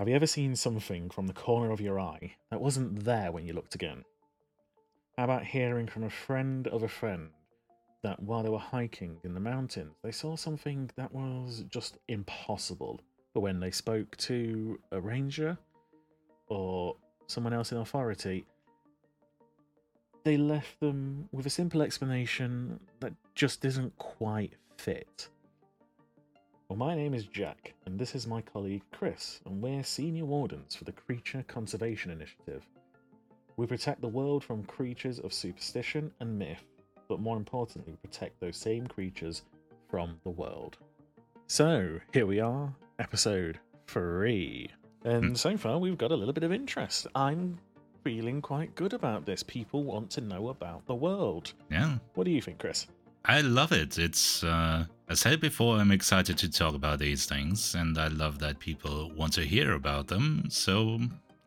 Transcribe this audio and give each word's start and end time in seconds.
Have 0.00 0.08
you 0.08 0.16
ever 0.16 0.26
seen 0.26 0.56
something 0.56 1.08
from 1.08 1.28
the 1.28 1.32
corner 1.32 1.70
of 1.70 1.80
your 1.80 2.00
eye 2.00 2.34
that 2.50 2.60
wasn't 2.60 3.04
there 3.04 3.30
when 3.30 3.46
you 3.46 3.52
looked 3.52 3.76
again? 3.76 4.04
How 5.16 5.22
about 5.22 5.44
hearing 5.46 5.86
from 5.86 6.02
a 6.02 6.10
friend 6.10 6.66
of 6.66 6.82
a 6.82 6.88
friend 6.88 7.30
that 8.02 8.20
while 8.20 8.42
they 8.42 8.48
were 8.48 8.58
hiking 8.58 9.18
in 9.22 9.34
the 9.34 9.40
mountains, 9.40 9.94
they 10.02 10.10
saw 10.10 10.34
something 10.34 10.90
that 10.96 11.12
was 11.14 11.64
just 11.70 11.98
impossible? 12.08 13.00
But 13.34 13.42
when 13.42 13.60
they 13.60 13.70
spoke 13.70 14.16
to 14.16 14.80
a 14.90 15.00
ranger 15.00 15.56
or 16.48 16.96
someone 17.28 17.52
else 17.52 17.70
in 17.70 17.78
authority, 17.78 18.44
they 20.24 20.36
left 20.36 20.80
them 20.80 21.28
with 21.30 21.46
a 21.46 21.50
simple 21.50 21.82
explanation 21.82 22.80
that 22.98 23.12
just 23.36 23.60
doesn't 23.60 23.96
quite 23.96 24.54
fit. 24.76 25.28
Well, 26.74 26.88
my 26.88 26.96
name 26.96 27.14
is 27.14 27.26
Jack, 27.26 27.72
and 27.86 27.96
this 27.96 28.16
is 28.16 28.26
my 28.26 28.40
colleague 28.40 28.82
Chris, 28.90 29.38
and 29.46 29.62
we're 29.62 29.84
senior 29.84 30.24
wardens 30.24 30.74
for 30.74 30.82
the 30.82 30.90
Creature 30.90 31.44
Conservation 31.46 32.10
Initiative. 32.10 32.66
We 33.56 33.68
protect 33.68 34.00
the 34.00 34.08
world 34.08 34.42
from 34.42 34.64
creatures 34.64 35.20
of 35.20 35.32
superstition 35.32 36.10
and 36.18 36.36
myth, 36.36 36.64
but 37.08 37.20
more 37.20 37.36
importantly, 37.36 37.96
protect 38.02 38.40
those 38.40 38.56
same 38.56 38.88
creatures 38.88 39.42
from 39.88 40.16
the 40.24 40.30
world. 40.30 40.78
So, 41.46 42.00
here 42.12 42.26
we 42.26 42.40
are, 42.40 42.74
episode 42.98 43.60
three. 43.86 44.68
And 45.04 45.26
Hmm. 45.26 45.34
so 45.36 45.56
far, 45.56 45.78
we've 45.78 45.96
got 45.96 46.10
a 46.10 46.16
little 46.16 46.34
bit 46.34 46.42
of 46.42 46.50
interest. 46.50 47.06
I'm 47.14 47.56
feeling 48.02 48.42
quite 48.42 48.74
good 48.74 48.94
about 48.94 49.26
this. 49.26 49.44
People 49.44 49.84
want 49.84 50.10
to 50.10 50.20
know 50.20 50.48
about 50.48 50.86
the 50.86 50.96
world. 50.96 51.52
Yeah, 51.70 51.98
What 52.14 52.24
do 52.24 52.32
you 52.32 52.42
think, 52.42 52.58
Chris? 52.58 52.88
I 53.26 53.40
love 53.40 53.72
it. 53.72 53.98
It's, 53.98 54.44
uh, 54.44 54.84
as 55.08 55.20
said 55.20 55.40
before, 55.40 55.78
I'm 55.78 55.90
excited 55.90 56.36
to 56.38 56.50
talk 56.50 56.74
about 56.74 56.98
these 56.98 57.24
things, 57.24 57.74
and 57.74 57.96
I 57.96 58.08
love 58.08 58.38
that 58.40 58.58
people 58.58 59.10
want 59.16 59.32
to 59.34 59.42
hear 59.42 59.72
about 59.72 60.08
them. 60.08 60.44
So, 60.50 60.98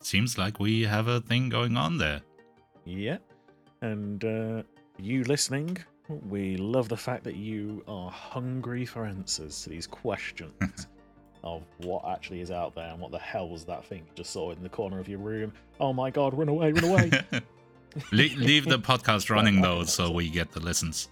seems 0.02 0.40
like 0.40 0.60
we 0.60 0.84
have 0.84 1.08
a 1.08 1.22
thing 1.22 1.50
going 1.50 1.78
on 1.78 2.00
there. 2.00 2.22
Yeah. 2.84 3.18
And 3.82 4.26
uh, 4.26 4.64
you 4.98 5.24
listening, 5.26 5.78
we 6.28 6.58
love 6.58 6.90
the 6.90 6.98
fact 6.98 7.24
that 7.26 7.36
you 7.36 7.84
are 7.88 8.10
hungry 8.10 8.84
for 8.84 9.06
answers 9.06 9.62
to 9.62 9.70
these 9.70 9.86
questions 9.86 10.88
of 11.44 11.62
what 11.78 12.06
actually 12.08 12.42
is 12.42 12.50
out 12.50 12.74
there 12.74 12.90
and 12.90 13.00
what 13.00 13.12
the 13.12 13.20
hell 13.20 13.50
was 13.50 13.66
that 13.66 13.86
thing 13.86 14.00
you 14.00 14.12
just 14.16 14.32
saw 14.32 14.50
in 14.50 14.64
the 14.64 14.70
corner 14.70 15.00
of 15.00 15.08
your 15.08 15.20
room. 15.20 15.54
Oh 15.80 15.94
my 15.94 16.10
god, 16.10 16.36
run 16.36 16.50
away, 16.50 16.72
run 16.72 16.86
away. 16.86 17.12
Le- 18.12 18.36
leave 18.36 18.66
the 18.66 18.80
podcast 18.80 19.30
running 19.30 19.62
though, 19.62 19.84
so 19.84 20.10
we 20.10 20.28
get 20.28 20.52
the 20.52 20.60
listens 20.60 21.10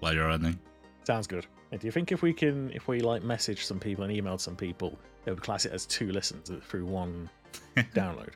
while 0.00 0.14
you're 0.14 0.26
running. 0.26 0.58
Sounds 1.04 1.26
good. 1.26 1.46
And 1.72 1.80
do 1.80 1.86
you 1.86 1.92
think 1.92 2.10
if 2.12 2.20
we 2.22 2.32
can, 2.32 2.70
if 2.72 2.88
we 2.88 3.00
like 3.00 3.22
message 3.22 3.64
some 3.64 3.78
people 3.78 4.04
and 4.04 4.12
emailed 4.12 4.40
some 4.40 4.56
people, 4.56 4.98
they 5.24 5.30
would 5.32 5.42
class 5.42 5.64
it 5.64 5.72
as 5.72 5.86
two 5.86 6.10
listens 6.10 6.50
through 6.68 6.84
one 6.84 7.30
download? 7.76 8.30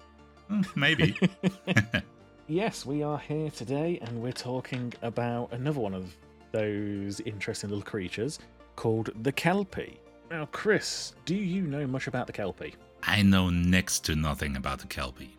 Hmm, 0.49 0.63
Maybe. 0.77 1.17
Yes, 2.47 2.85
we 2.85 3.03
are 3.03 3.17
here 3.19 3.51
today 3.51 3.99
and 4.03 4.21
we're 4.21 4.31
talking 4.33 4.93
about 5.01 5.51
another 5.55 5.81
one 5.81 5.95
of 5.95 6.15
those 6.53 7.21
interesting 7.21 7.71
little 7.71 7.83
creatures 7.83 8.39
called 8.77 9.09
the 9.23 9.33
Kelpie. 9.33 9.99
Now, 10.31 10.47
Chris, 10.53 11.15
do 11.25 11.35
you 11.35 11.63
know 11.63 11.87
much 11.87 12.07
about 12.07 12.27
the 12.27 12.35
Kelpie? 12.35 12.75
I 13.03 13.23
know 13.23 13.49
next 13.49 14.01
to 14.05 14.15
nothing 14.15 14.57
about 14.57 14.81
the 14.81 14.87
Kelpie. 14.87 15.39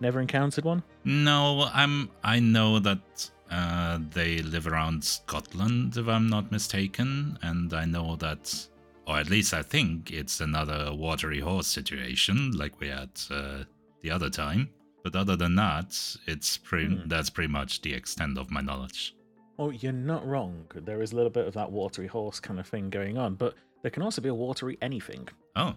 Never 0.00 0.20
encountered 0.22 0.64
one? 0.64 0.82
No, 1.04 1.68
I'm. 1.70 2.08
I 2.24 2.40
know 2.40 2.78
that 2.78 3.30
uh, 3.52 3.98
they 4.10 4.38
live 4.42 4.66
around 4.66 5.04
Scotland, 5.04 5.96
if 5.96 6.08
I'm 6.08 6.28
not 6.28 6.50
mistaken, 6.50 7.38
and 7.42 7.72
I 7.74 7.84
know 7.84 8.16
that, 8.16 8.68
or 9.06 9.18
at 9.18 9.28
least 9.30 9.52
I 9.54 9.62
think 9.62 10.10
it's 10.10 10.40
another 10.40 10.92
watery 10.94 11.40
horse 11.40 11.66
situation 11.66 12.52
like 12.52 12.80
we 12.80 12.88
had 12.88 13.10
uh, 13.30 13.64
the 14.00 14.10
other 14.10 14.30
time. 14.30 14.70
But 15.04 15.16
other 15.16 15.36
than 15.36 15.54
that, 15.56 15.98
it's 16.26 16.56
pretty. 16.56 16.94
Hmm. 16.94 17.08
That's 17.08 17.28
pretty 17.30 17.52
much 17.52 17.82
the 17.82 17.92
extent 17.92 18.38
of 18.38 18.50
my 18.50 18.60
knowledge. 18.60 19.14
Oh, 19.58 19.70
you're 19.70 19.92
not 19.92 20.26
wrong. 20.26 20.64
There 20.74 21.02
is 21.02 21.12
a 21.12 21.16
little 21.16 21.30
bit 21.30 21.46
of 21.46 21.54
that 21.54 21.70
watery 21.70 22.06
horse 22.06 22.40
kind 22.40 22.58
of 22.58 22.66
thing 22.66 22.88
going 22.88 23.18
on, 23.18 23.34
but 23.34 23.54
there 23.82 23.90
can 23.90 24.02
also 24.02 24.22
be 24.22 24.28
a 24.28 24.34
watery 24.34 24.78
anything. 24.80 25.28
Oh, 25.56 25.74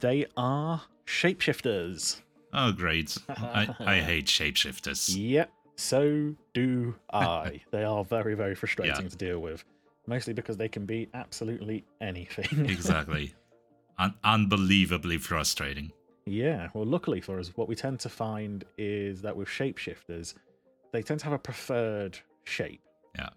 They 0.00 0.26
are 0.36 0.82
shapeshifters. 1.06 2.20
oh, 2.52 2.72
great! 2.72 3.16
I, 3.28 3.74
I 3.80 3.96
hate 4.10 4.26
shapeshifters. 4.26 5.14
Yep, 5.16 5.50
so 5.78 6.34
do 6.54 6.94
I. 7.12 7.60
they 7.70 7.84
are 7.84 8.04
very, 8.04 8.34
very 8.34 8.56
frustrating 8.56 9.08
to 9.08 9.16
deal 9.16 9.38
with, 9.38 9.64
mostly 10.06 10.32
because 10.32 10.56
they 10.56 10.68
can 10.68 10.84
be 10.84 11.08
absolutely 11.14 11.84
anything. 12.00 12.66
exactly. 12.68 13.32
Un- 13.98 14.14
unbelievably 14.24 15.18
frustrating. 15.18 15.92
Yeah, 16.26 16.68
well, 16.74 16.84
luckily 16.84 17.20
for 17.20 17.38
us, 17.38 17.52
what 17.56 17.68
we 17.68 17.76
tend 17.76 18.00
to 18.00 18.08
find 18.08 18.64
is 18.76 19.22
that 19.22 19.36
with 19.36 19.48
shapeshifters, 19.48 20.34
they 20.92 21.02
tend 21.02 21.20
to 21.20 21.26
have 21.26 21.32
a 21.32 21.38
preferred 21.38 22.18
shape. 22.44 22.82
Yeah. 23.14 23.30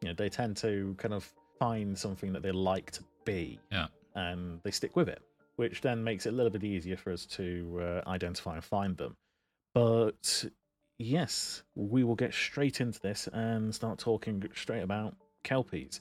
You 0.00 0.08
know, 0.08 0.14
they 0.14 0.30
tend 0.30 0.56
to 0.58 0.94
kind 0.98 1.14
of 1.14 1.30
find 1.58 1.96
something 1.96 2.32
that 2.32 2.42
they 2.42 2.52
like 2.52 2.90
to 2.92 3.04
be. 3.24 3.60
Yeah. 3.70 3.86
And 4.14 4.60
they 4.64 4.70
stick 4.70 4.96
with 4.96 5.08
it, 5.08 5.22
which 5.56 5.82
then 5.82 6.02
makes 6.02 6.24
it 6.24 6.30
a 6.30 6.32
little 6.32 6.50
bit 6.50 6.64
easier 6.64 6.96
for 6.96 7.12
us 7.12 7.26
to 7.26 8.02
uh, 8.06 8.08
identify 8.08 8.54
and 8.54 8.64
find 8.64 8.96
them. 8.96 9.14
But 9.74 10.44
yes, 11.02 11.62
we 11.74 12.04
will 12.04 12.14
get 12.14 12.32
straight 12.32 12.80
into 12.80 13.00
this 13.00 13.28
and 13.32 13.74
start 13.74 13.98
talking 13.98 14.42
straight 14.54 14.82
about 14.82 15.14
kelpies. 15.42 16.00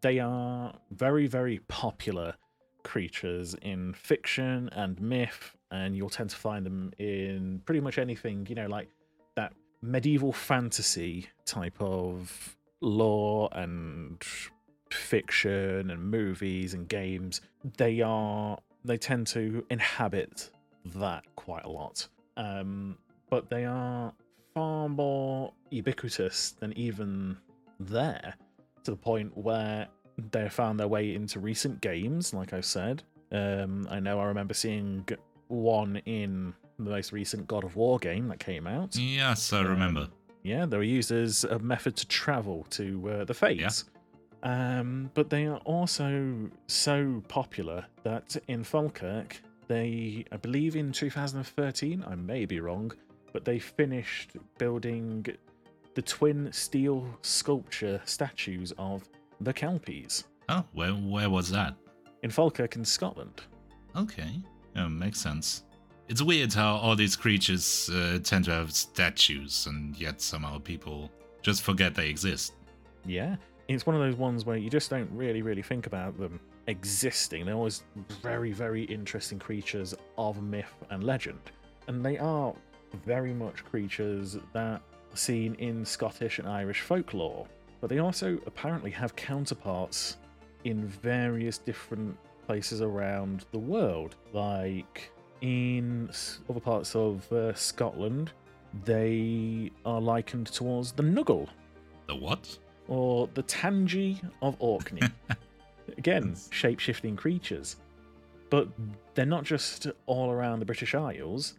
They 0.00 0.18
are 0.18 0.74
very, 0.90 1.26
very 1.26 1.60
popular 1.68 2.34
creatures 2.82 3.54
in 3.62 3.94
fiction 3.94 4.68
and 4.72 5.00
myth, 5.00 5.56
and 5.70 5.96
you'll 5.96 6.10
tend 6.10 6.30
to 6.30 6.36
find 6.36 6.66
them 6.66 6.92
in 6.98 7.62
pretty 7.64 7.80
much 7.80 7.98
anything, 7.98 8.46
you 8.48 8.54
know, 8.54 8.66
like 8.66 8.88
that 9.36 9.52
medieval 9.82 10.32
fantasy 10.32 11.28
type 11.44 11.80
of 11.80 12.56
lore 12.80 13.48
and 13.52 14.22
fiction 14.90 15.90
and 15.90 16.10
movies 16.10 16.74
and 16.74 16.88
games. 16.88 17.40
They 17.76 18.00
are 18.00 18.58
they 18.84 18.98
tend 18.98 19.28
to 19.28 19.64
inhabit 19.70 20.50
that 20.96 21.24
quite 21.36 21.64
a 21.64 21.70
lot. 21.70 22.08
Um, 22.36 22.98
but 23.32 23.48
they 23.48 23.64
are 23.64 24.12
far 24.52 24.90
more 24.90 25.54
ubiquitous 25.70 26.50
than 26.60 26.70
even 26.76 27.34
there, 27.80 28.34
to 28.84 28.90
the 28.90 28.96
point 28.96 29.34
where 29.34 29.88
they 30.32 30.50
found 30.50 30.78
their 30.78 30.86
way 30.86 31.14
into 31.14 31.40
recent 31.40 31.80
games, 31.80 32.34
like 32.34 32.52
I 32.52 32.60
said. 32.60 33.02
Um, 33.32 33.88
I 33.90 34.00
know 34.00 34.20
I 34.20 34.24
remember 34.24 34.52
seeing 34.52 35.08
one 35.48 35.96
in 36.04 36.52
the 36.78 36.90
most 36.90 37.10
recent 37.10 37.46
God 37.46 37.64
of 37.64 37.74
War 37.74 37.98
game 37.98 38.28
that 38.28 38.38
came 38.38 38.66
out. 38.66 38.96
Yes, 38.96 39.50
I 39.54 39.62
remember. 39.62 40.08
Yeah, 40.42 40.66
they 40.66 40.76
were 40.76 40.82
used 40.82 41.10
as 41.10 41.44
a 41.44 41.58
method 41.58 41.96
to 41.96 42.06
travel 42.08 42.66
to 42.72 43.08
uh, 43.08 43.24
the 43.24 43.32
Fates. 43.32 43.86
Um, 44.42 45.10
but 45.14 45.30
they 45.30 45.46
are 45.46 45.60
also 45.64 46.50
so 46.66 47.22
popular 47.28 47.86
that 48.02 48.36
in 48.48 48.62
Falkirk, 48.62 49.40
they, 49.68 50.26
I 50.30 50.36
believe 50.36 50.76
in 50.76 50.92
2013, 50.92 52.04
I 52.06 52.14
may 52.14 52.44
be 52.44 52.60
wrong, 52.60 52.92
but 53.32 53.44
they 53.44 53.58
finished 53.58 54.30
building 54.58 55.26
the 55.94 56.02
twin 56.02 56.50
steel 56.52 57.06
sculpture 57.22 58.00
statues 58.04 58.72
of 58.78 59.08
the 59.40 59.52
Kelpies 59.52 60.24
Oh, 60.48 60.64
where 60.72 60.92
where 60.92 61.30
was 61.30 61.50
that? 61.50 61.74
in 62.22 62.30
Falkirk 62.30 62.76
in 62.76 62.84
Scotland. 62.84 63.42
Okay, 63.96 64.40
yeah, 64.76 64.86
makes 64.88 65.20
sense. 65.20 65.64
It's 66.08 66.22
weird 66.22 66.52
how 66.52 66.76
all 66.76 66.94
these 66.96 67.16
creatures 67.16 67.90
uh, 67.92 68.18
tend 68.22 68.44
to 68.46 68.50
have 68.52 68.72
statues, 68.72 69.66
and 69.66 69.96
yet 69.96 70.20
somehow 70.20 70.58
people 70.58 71.10
just 71.42 71.62
forget 71.62 71.94
they 71.94 72.08
exist. 72.08 72.54
Yeah, 73.04 73.36
it's 73.68 73.86
one 73.86 73.96
of 73.96 74.02
those 74.02 74.14
ones 74.16 74.44
where 74.44 74.56
you 74.56 74.70
just 74.70 74.90
don't 74.90 75.10
really, 75.12 75.42
really 75.42 75.62
think 75.62 75.86
about 75.86 76.18
them 76.18 76.38
existing. 76.68 77.44
They're 77.46 77.54
always 77.54 77.82
very, 78.22 78.52
very 78.52 78.84
interesting 78.84 79.38
creatures 79.38 79.94
of 80.16 80.42
myth 80.42 80.72
and 80.90 81.02
legend. 81.02 81.40
And 81.88 82.04
they 82.04 82.18
are 82.18 82.54
very 83.04 83.32
much 83.32 83.64
creatures 83.64 84.36
that 84.52 84.80
are 84.80 84.80
seen 85.14 85.54
in 85.56 85.84
Scottish 85.84 86.38
and 86.38 86.48
Irish 86.48 86.80
folklore. 86.80 87.46
But 87.80 87.90
they 87.90 87.98
also 87.98 88.38
apparently 88.46 88.90
have 88.92 89.16
counterparts 89.16 90.16
in 90.64 90.86
various 90.86 91.58
different 91.58 92.16
places 92.46 92.80
around 92.80 93.44
the 93.50 93.58
world. 93.58 94.16
Like 94.32 95.10
in 95.40 96.10
other 96.48 96.60
parts 96.60 96.94
of 96.94 97.30
uh, 97.32 97.54
Scotland, 97.54 98.32
they 98.84 99.70
are 99.84 100.00
likened 100.00 100.46
towards 100.46 100.92
the 100.92 101.02
Nuggle 101.02 101.48
The 102.06 102.16
what? 102.16 102.58
or 102.88 103.28
the 103.34 103.42
Tangi 103.42 104.20
of 104.40 104.56
Orkney. 104.58 105.02
Again, 105.98 106.36
shape 106.50 106.78
shifting 106.78 107.16
creatures. 107.16 107.76
But 108.50 108.68
they're 109.14 109.24
not 109.26 109.44
just 109.44 109.86
all 110.06 110.30
around 110.30 110.60
the 110.60 110.66
British 110.66 110.94
Isles, 110.94 111.54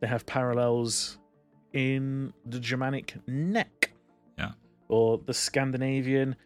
they 0.00 0.06
have 0.06 0.26
parallels 0.26 1.18
in 1.72 2.32
the 2.46 2.58
Germanic 2.58 3.14
neck. 3.26 3.92
Yeah. 4.38 4.52
Or 4.88 5.18
the 5.24 5.34
Scandinavian 5.34 6.36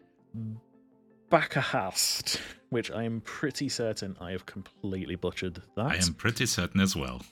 Bakahast, 1.30 2.38
which 2.70 2.90
I 2.90 3.04
am 3.04 3.20
pretty 3.22 3.68
certain 3.68 4.16
I 4.20 4.32
have 4.32 4.46
completely 4.46 5.16
butchered 5.16 5.62
that. 5.76 5.86
I 5.86 5.96
am 5.96 6.14
pretty 6.14 6.46
certain 6.46 6.80
as 6.80 6.94
well. 6.94 7.22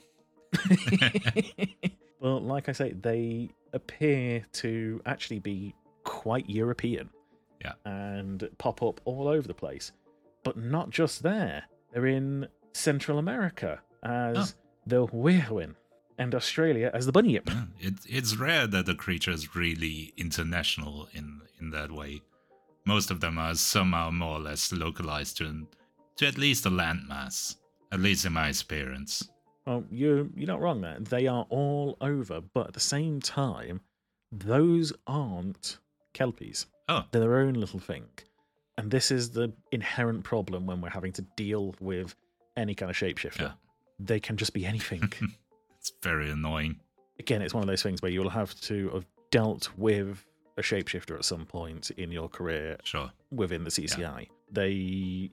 well, 2.21 2.41
like 2.41 2.69
I 2.69 2.73
say, 2.73 2.93
they 2.93 3.51
appear 3.73 4.45
to 4.55 5.01
actually 5.07 5.39
be 5.39 5.75
quite 6.05 6.49
European. 6.49 7.11
Yeah. 7.61 7.73
And 7.85 8.49
pop 8.59 8.83
up 8.83 9.01
all 9.05 9.29
over 9.29 9.47
the 9.47 9.55
place. 9.55 9.93
But 10.43 10.57
not 10.57 10.91
just 10.91 11.23
there. 11.23 11.63
They're 11.93 12.07
in 12.07 12.49
Central 12.73 13.19
America 13.19 13.81
as 14.03 14.37
Oh. 14.37 14.61
the 14.87 15.07
Wihwin 15.07 15.75
and 16.19 16.35
Australia 16.35 16.91
as 16.93 17.07
the 17.07 17.13
Bunyip. 17.13 17.49
Yeah, 17.49 17.65
it, 17.81 17.95
it's 18.09 18.37
rare 18.37 18.67
that 18.67 18.89
a 18.89 18.95
creature 18.95 19.31
is 19.31 19.55
really 19.57 20.13
international 20.17 21.09
in 21.13 21.41
in 21.61 21.71
that 21.71 21.93
way. 21.93 22.23
Most 22.85 23.11
of 23.11 23.21
them 23.21 23.39
are 23.39 23.55
somehow 23.55 24.11
more 24.11 24.37
or 24.37 24.41
less 24.41 24.73
localized 24.73 25.37
to 25.39 25.67
to 26.17 26.27
at 26.27 26.39
least 26.39 26.67
a 26.67 26.71
landmass. 26.71 27.57
At 27.93 28.01
least 28.01 28.25
in 28.25 28.33
my 28.33 28.49
experience. 28.49 29.29
Well, 29.67 29.85
you're, 29.91 30.27
you're 30.35 30.47
not 30.47 30.63
wrong 30.63 30.81
there. 30.81 30.97
They 30.99 31.27
are 31.27 31.47
all 31.51 31.99
over. 32.01 32.41
But 32.41 32.69
at 32.69 32.73
the 32.73 32.81
same 32.81 33.21
time, 33.21 33.83
those 34.33 34.95
aren't 35.07 35.79
Kelpies. 36.15 36.67
Oh, 36.89 37.05
They're 37.11 37.21
their 37.21 37.39
own 37.39 37.55
little 37.55 37.79
thing. 37.79 38.05
And 38.79 38.91
this 38.91 39.11
is 39.11 39.31
the 39.31 39.53
inherent 39.71 40.25
problem 40.25 40.67
when 40.67 40.81
we're 40.81 40.89
having 40.89 41.13
to 41.13 41.23
deal 41.37 41.75
with 41.81 42.17
any 42.57 42.75
kind 42.75 42.91
of 42.91 42.97
shapeshifter. 42.97 43.41
Yeah. 43.41 43.53
They 44.01 44.19
can 44.19 44.39
just 44.39 44.55
be 44.55 44.65
anything. 44.65 45.13
it's 45.83 45.93
very 46.01 46.31
annoying. 46.31 46.79
Again, 47.19 47.43
it's 47.43 47.53
one 47.53 47.63
of 47.65 47.67
those 47.67 47.83
things 47.83 48.01
where 48.03 48.11
you'll 48.13 48.31
have 48.31 48.55
to 48.63 48.89
have 48.91 49.05
dealt 49.33 49.69
with 49.77 50.25
a 50.57 50.63
shapeshifter 50.63 51.17
at 51.17 51.25
some 51.25 51.45
point 51.45 51.91
in 51.93 52.13
your 52.13 52.29
career 52.29 52.77
Sure. 52.85 53.11
within 53.33 53.65
the 53.65 53.71
CCI. 53.71 54.29
They 54.51 55.31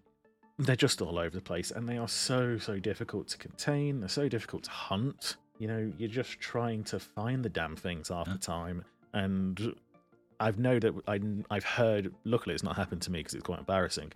they're 0.57 0.75
just 0.75 1.01
all 1.01 1.17
over 1.19 1.29
the 1.29 1.41
place 1.41 1.69
and 1.71 1.87
they 1.87 1.97
are 1.97 2.07
so 2.07 2.57
so 2.57 2.79
difficult 2.79 3.27
to 3.29 3.37
contain. 3.37 3.99
They're 3.99 4.09
so 4.09 4.27
difficult 4.27 4.63
to 4.63 4.71
hunt. 4.71 5.37
You 5.59 5.67
know, 5.67 5.93
you're 5.99 6.09
just 6.09 6.39
trying 6.39 6.83
to 6.85 6.99
find 6.99 7.45
the 7.45 7.49
damn 7.49 7.75
things 7.75 8.09
half 8.09 8.25
Yeah. 8.27 8.33
the 8.33 8.39
time 8.39 8.83
and 9.13 9.75
I've 10.39 10.57
know 10.57 10.79
that 10.79 10.93
I, 11.07 11.19
I've 11.53 11.63
heard. 11.65 12.11
Luckily, 12.23 12.55
it's 12.55 12.63
not 12.63 12.75
happened 12.75 13.01
to 13.03 13.11
me 13.11 13.19
because 13.19 13.35
it's 13.35 13.43
quite 13.43 13.59
embarrassing. 13.59 14.13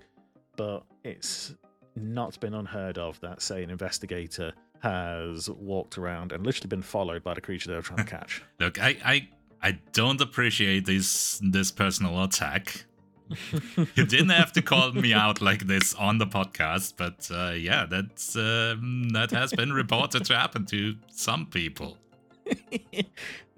But 0.56 0.84
it's 1.04 1.54
not 1.96 2.40
been 2.40 2.54
unheard 2.54 2.98
of 2.98 3.20
that, 3.20 3.42
say, 3.42 3.62
an 3.62 3.70
investigator 3.70 4.54
has 4.84 5.50
walked 5.50 5.98
around 5.98 6.34
and 6.34 6.46
literally 6.46 6.68
been 6.68 6.82
followed 6.82 7.24
by 7.24 7.34
the 7.34 7.40
creature 7.42 7.70
they 7.70 7.76
were 7.76 7.82
trying 7.82 8.06
to 8.06 8.12
catch. 8.18 8.44
Look, 8.60 8.80
I 8.82 8.98
I, 9.04 9.28
I 9.62 9.80
don't 9.94 10.20
appreciate 10.22 10.86
this 10.86 11.40
this 11.42 11.72
personal 11.72 12.22
attack. 12.24 12.86
You 13.96 14.06
didn't 14.06 14.30
have 14.30 14.52
to 14.54 14.62
call 14.62 14.92
me 14.92 15.14
out 15.14 15.42
like 15.42 15.66
this 15.66 15.96
on 15.96 16.18
the 16.18 16.28
podcast, 16.28 16.94
but 16.98 17.30
uh, 17.32 17.54
yeah, 17.54 17.86
that's 17.90 18.36
um, 18.36 19.10
that 19.14 19.32
has 19.32 19.54
been 19.54 19.72
reported 19.74 20.26
to 20.26 20.36
happen 20.38 20.66
to 20.68 20.96
some 21.12 21.46
people. 21.48 21.98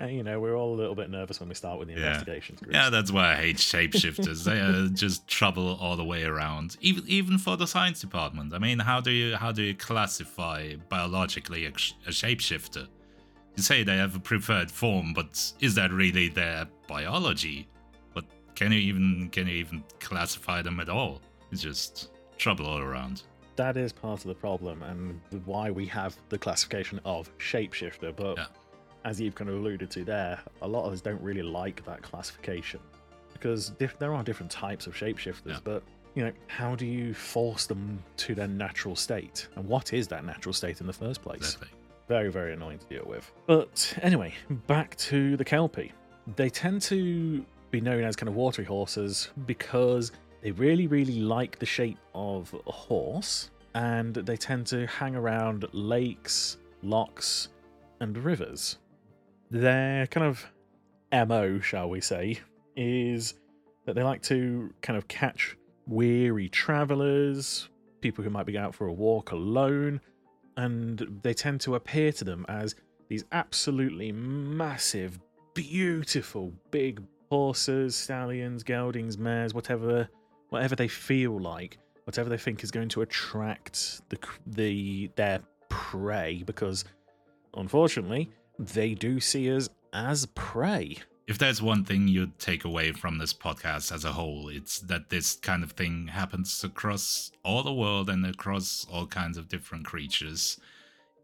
You 0.07 0.23
know, 0.23 0.39
we're 0.41 0.55
all 0.57 0.73
a 0.73 0.75
little 0.75 0.93
bit 0.93 1.09
nervous 1.09 1.39
when 1.39 1.47
we 1.49 1.55
start 1.55 1.79
with 1.79 1.87
the 1.87 1.93
Yeah. 1.93 2.07
investigations. 2.07 2.59
Groups. 2.59 2.75
Yeah, 2.75 2.89
that's 2.89 3.11
why 3.11 3.31
I 3.31 3.35
hate 3.37 3.55
shapeshifters. 3.57 4.43
they 4.43 4.59
are 4.59 4.87
just 4.93 5.25
trouble 5.27 5.77
all 5.79 5.95
the 5.95 6.03
way 6.03 6.23
around. 6.25 6.75
Even 6.81 7.03
even 7.07 7.37
for 7.37 7.55
the 7.55 7.65
science 7.65 8.01
department. 8.01 8.53
I 8.53 8.59
mean, 8.59 8.79
how 8.79 8.99
do 8.99 9.11
you 9.11 9.37
how 9.37 9.51
do 9.53 9.61
you 9.63 9.73
classify 9.73 10.75
biologically 10.89 11.65
a, 11.65 11.69
a 11.69 12.11
shapeshifter? 12.11 12.87
You 13.55 13.63
say 13.63 13.83
they 13.83 13.95
have 13.95 14.15
a 14.17 14.19
preferred 14.19 14.69
form, 14.69 15.13
but 15.13 15.53
is 15.61 15.75
that 15.75 15.91
really 15.91 16.27
their 16.27 16.67
biology? 16.89 17.67
But 18.13 18.25
can 18.53 18.73
you 18.73 18.79
even 18.79 19.29
can 19.31 19.47
you 19.47 19.55
even 19.55 19.81
classify 20.01 20.61
them 20.61 20.81
at 20.81 20.89
all? 20.89 21.21
It's 21.51 21.61
just 21.61 22.09
trouble 22.37 22.65
all 22.65 22.79
around. 22.79 23.23
that 23.55 23.77
is 23.77 23.93
part 23.93 24.19
of 24.19 24.27
the 24.27 24.35
problem 24.35 24.83
and 24.83 25.21
why 25.45 25.71
we 25.71 25.85
have 25.87 26.17
the 26.27 26.37
classification 26.37 26.99
of 27.05 27.29
shapeshifter. 27.37 28.13
But 28.13 28.35
Yeah. 28.37 28.47
As 29.05 29.21
you've 29.21 29.35
kind 29.35 29.49
of 29.49 29.55
alluded 29.57 29.89
to 29.91 30.03
there, 30.03 30.39
a 30.61 30.67
lot 30.67 30.85
of 30.85 30.91
us 30.91 30.99
don't 30.99 31.21
really 31.21 31.43
like 31.43 31.85
that 31.85 32.01
classification 32.01 32.81
because 33.31 33.69
diff- 33.69 33.97
there 33.99 34.13
are 34.13 34.23
different 34.23 34.51
types 34.51 34.87
of 34.87 34.93
shapeshifters. 34.93 35.45
Yeah. 35.45 35.59
But 35.63 35.83
you 36.15 36.23
know, 36.25 36.31
how 36.47 36.75
do 36.75 36.85
you 36.85 37.13
force 37.13 37.65
them 37.67 38.03
to 38.17 38.35
their 38.35 38.47
natural 38.47 38.95
state? 38.95 39.47
And 39.55 39.67
what 39.67 39.93
is 39.93 40.07
that 40.09 40.25
natural 40.25 40.53
state 40.53 40.81
in 40.81 40.87
the 40.87 40.93
first 40.93 41.21
place? 41.21 41.57
Very 42.07 42.31
very 42.31 42.53
annoying 42.53 42.77
to 42.77 42.85
deal 42.85 43.05
with 43.05 43.31
but 43.47 43.97
anyway 44.03 44.31
back 44.67 44.95
to 44.97 45.35
the 45.37 45.43
kelpie 45.43 45.91
they 46.35 46.49
tend 46.49 46.79
to 46.83 47.43
be 47.71 47.81
known 47.81 48.03
as 48.03 48.15
kind 48.15 48.29
of 48.29 48.35
watery 48.35 48.65
horses 48.65 49.29
because 49.47 50.11
they 50.41 50.51
really 50.51 50.85
really 50.85 51.19
like 51.19 51.57
the 51.57 51.65
shape 51.65 51.97
of 52.13 52.53
a 52.67 52.71
horse 52.71 53.49
and 53.73 54.13
they 54.13 54.37
tend 54.37 54.67
to 54.67 54.85
hang 54.85 55.15
around 55.15 55.65
lakes 55.73 56.57
lochs 56.83 57.49
and 58.01 58.15
rivers 58.17 58.77
their 59.51 60.07
kind 60.07 60.25
of 60.25 60.45
mo 61.11 61.59
shall 61.59 61.89
we 61.89 62.01
say 62.01 62.39
is 62.75 63.35
that 63.85 63.95
they 63.95 64.03
like 64.03 64.21
to 64.21 64.73
kind 64.81 64.97
of 64.97 65.07
catch 65.07 65.55
weary 65.87 66.49
travelers 66.49 67.69
people 68.01 68.23
who 68.23 68.29
might 68.29 68.45
be 68.45 68.57
out 68.57 68.75
for 68.75 68.87
a 68.87 68.93
walk 68.93 69.31
alone 69.31 69.99
and 70.57 71.19
they 71.23 71.33
tend 71.33 71.59
to 71.61 71.75
appear 71.75 72.11
to 72.11 72.23
them 72.23 72.45
as 72.47 72.75
these 73.09 73.25
absolutely 73.31 74.11
massive, 74.11 75.19
beautiful, 75.53 76.53
big 76.71 77.01
horses, 77.29 77.95
stallions, 77.95 78.63
geldings, 78.63 79.17
mares, 79.17 79.53
whatever, 79.53 80.07
whatever 80.49 80.75
they 80.75 80.87
feel 80.87 81.39
like, 81.39 81.77
whatever 82.03 82.29
they 82.29 82.37
think 82.37 82.63
is 82.63 82.71
going 82.71 82.89
to 82.89 83.01
attract 83.01 84.01
the 84.09 84.17
the 84.47 85.09
their 85.15 85.39
prey, 85.69 86.43
because 86.45 86.85
unfortunately 87.55 88.29
they 88.59 88.93
do 88.93 89.19
see 89.19 89.53
us 89.53 89.69
as 89.93 90.25
prey. 90.27 90.97
If 91.27 91.39
there's 91.39 91.61
one 91.61 91.83
thing 91.83 92.07
you'd 92.07 92.37
take 92.37 92.65
away 92.65 92.91
from 92.91 93.17
this 93.17 93.33
podcast 93.33 93.91
as 93.91 94.05
a 94.05 94.11
whole, 94.11 94.49
it's 94.49 94.79
that 94.81 95.09
this 95.09 95.35
kind 95.35 95.63
of 95.63 95.71
thing 95.71 96.07
happens 96.07 96.63
across 96.63 97.31
all 97.43 97.63
the 97.63 97.73
world 97.73 98.09
and 98.09 98.25
across 98.25 98.85
all 98.91 99.07
kinds 99.07 99.37
of 99.37 99.47
different 99.47 99.85
creatures. 99.85 100.59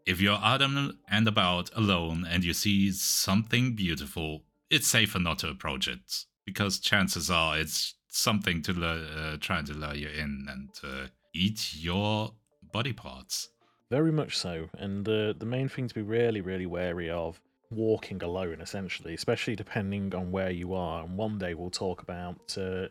If 0.04 0.20
you're 0.20 0.40
out 0.42 0.60
and 0.60 1.28
about 1.28 1.70
alone 1.76 2.26
and 2.28 2.42
you 2.42 2.52
see 2.52 2.90
something 2.90 3.76
beautiful, 3.76 4.42
it's 4.70 4.88
safer 4.88 5.20
not 5.20 5.38
to 5.40 5.48
approach 5.48 5.86
it 5.86 6.24
because 6.44 6.80
chances 6.80 7.30
are 7.30 7.56
it's 7.56 7.94
something 8.08 8.60
to 8.62 8.72
lure, 8.72 9.06
uh, 9.16 9.36
trying 9.40 9.66
to 9.66 9.74
lure 9.74 9.94
you 9.94 10.08
in 10.08 10.46
and 10.48 10.70
uh, 10.82 11.06
eat 11.32 11.76
your 11.76 12.32
body 12.72 12.92
parts. 12.92 13.50
Very 13.92 14.10
much 14.10 14.38
so. 14.38 14.70
And 14.78 15.06
uh, 15.06 15.34
the 15.36 15.44
main 15.44 15.68
thing 15.68 15.86
to 15.86 15.94
be 15.94 16.00
really, 16.00 16.40
really 16.40 16.64
wary 16.64 17.10
of 17.10 17.38
walking 17.70 18.22
alone, 18.22 18.62
essentially, 18.62 19.12
especially 19.12 19.54
depending 19.54 20.14
on 20.14 20.32
where 20.32 20.50
you 20.50 20.72
are. 20.72 21.04
And 21.04 21.18
one 21.18 21.38
day 21.38 21.52
we'll 21.52 21.68
talk 21.68 22.00
about 22.00 22.56
uh, 22.56 22.86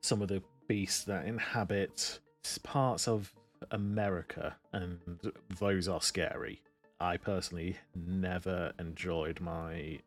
some 0.00 0.20
of 0.20 0.26
the 0.26 0.42
beasts 0.66 1.04
that 1.04 1.24
inhabit 1.24 2.18
parts 2.64 3.06
of 3.06 3.32
America, 3.70 4.56
and 4.72 4.98
those 5.60 5.86
are 5.86 6.02
scary. 6.02 6.60
I 7.00 7.16
personally 7.16 7.76
never 7.94 8.72
enjoyed 8.80 9.40
my 9.40 10.00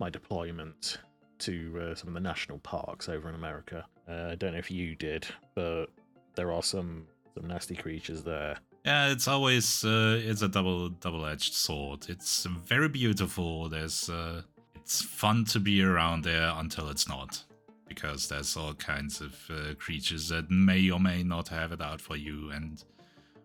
my 0.00 0.10
deployment 0.10 0.98
to 1.38 1.54
uh, 1.80 1.94
some 1.94 2.08
of 2.08 2.14
the 2.14 2.20
national 2.20 2.58
parks 2.58 3.08
over 3.08 3.28
in 3.28 3.36
America. 3.36 3.86
Uh, 4.08 4.30
I 4.32 4.34
don't 4.34 4.54
know 4.54 4.58
if 4.58 4.72
you 4.72 4.96
did, 4.96 5.24
but 5.54 5.86
there 6.34 6.50
are 6.50 6.64
some 6.64 7.06
some 7.32 7.46
nasty 7.46 7.76
creatures 7.76 8.24
there. 8.24 8.58
Yeah, 8.84 9.12
it's 9.12 9.28
always 9.28 9.82
uh, 9.82 10.20
it's 10.22 10.42
a 10.42 10.48
double 10.48 10.90
double 10.90 11.24
edged 11.24 11.54
sword. 11.54 12.06
It's 12.10 12.44
very 12.44 12.88
beautiful. 12.88 13.70
There's 13.70 14.10
uh, 14.10 14.42
it's 14.76 15.00
fun 15.00 15.46
to 15.46 15.58
be 15.58 15.82
around 15.82 16.24
there 16.24 16.52
until 16.56 16.90
it's 16.90 17.08
not, 17.08 17.42
because 17.88 18.28
there's 18.28 18.58
all 18.58 18.74
kinds 18.74 19.22
of 19.22 19.34
uh, 19.50 19.74
creatures 19.78 20.28
that 20.28 20.50
may 20.50 20.90
or 20.90 21.00
may 21.00 21.22
not 21.22 21.48
have 21.48 21.72
it 21.72 21.80
out 21.80 22.02
for 22.02 22.14
you. 22.16 22.50
And 22.50 22.84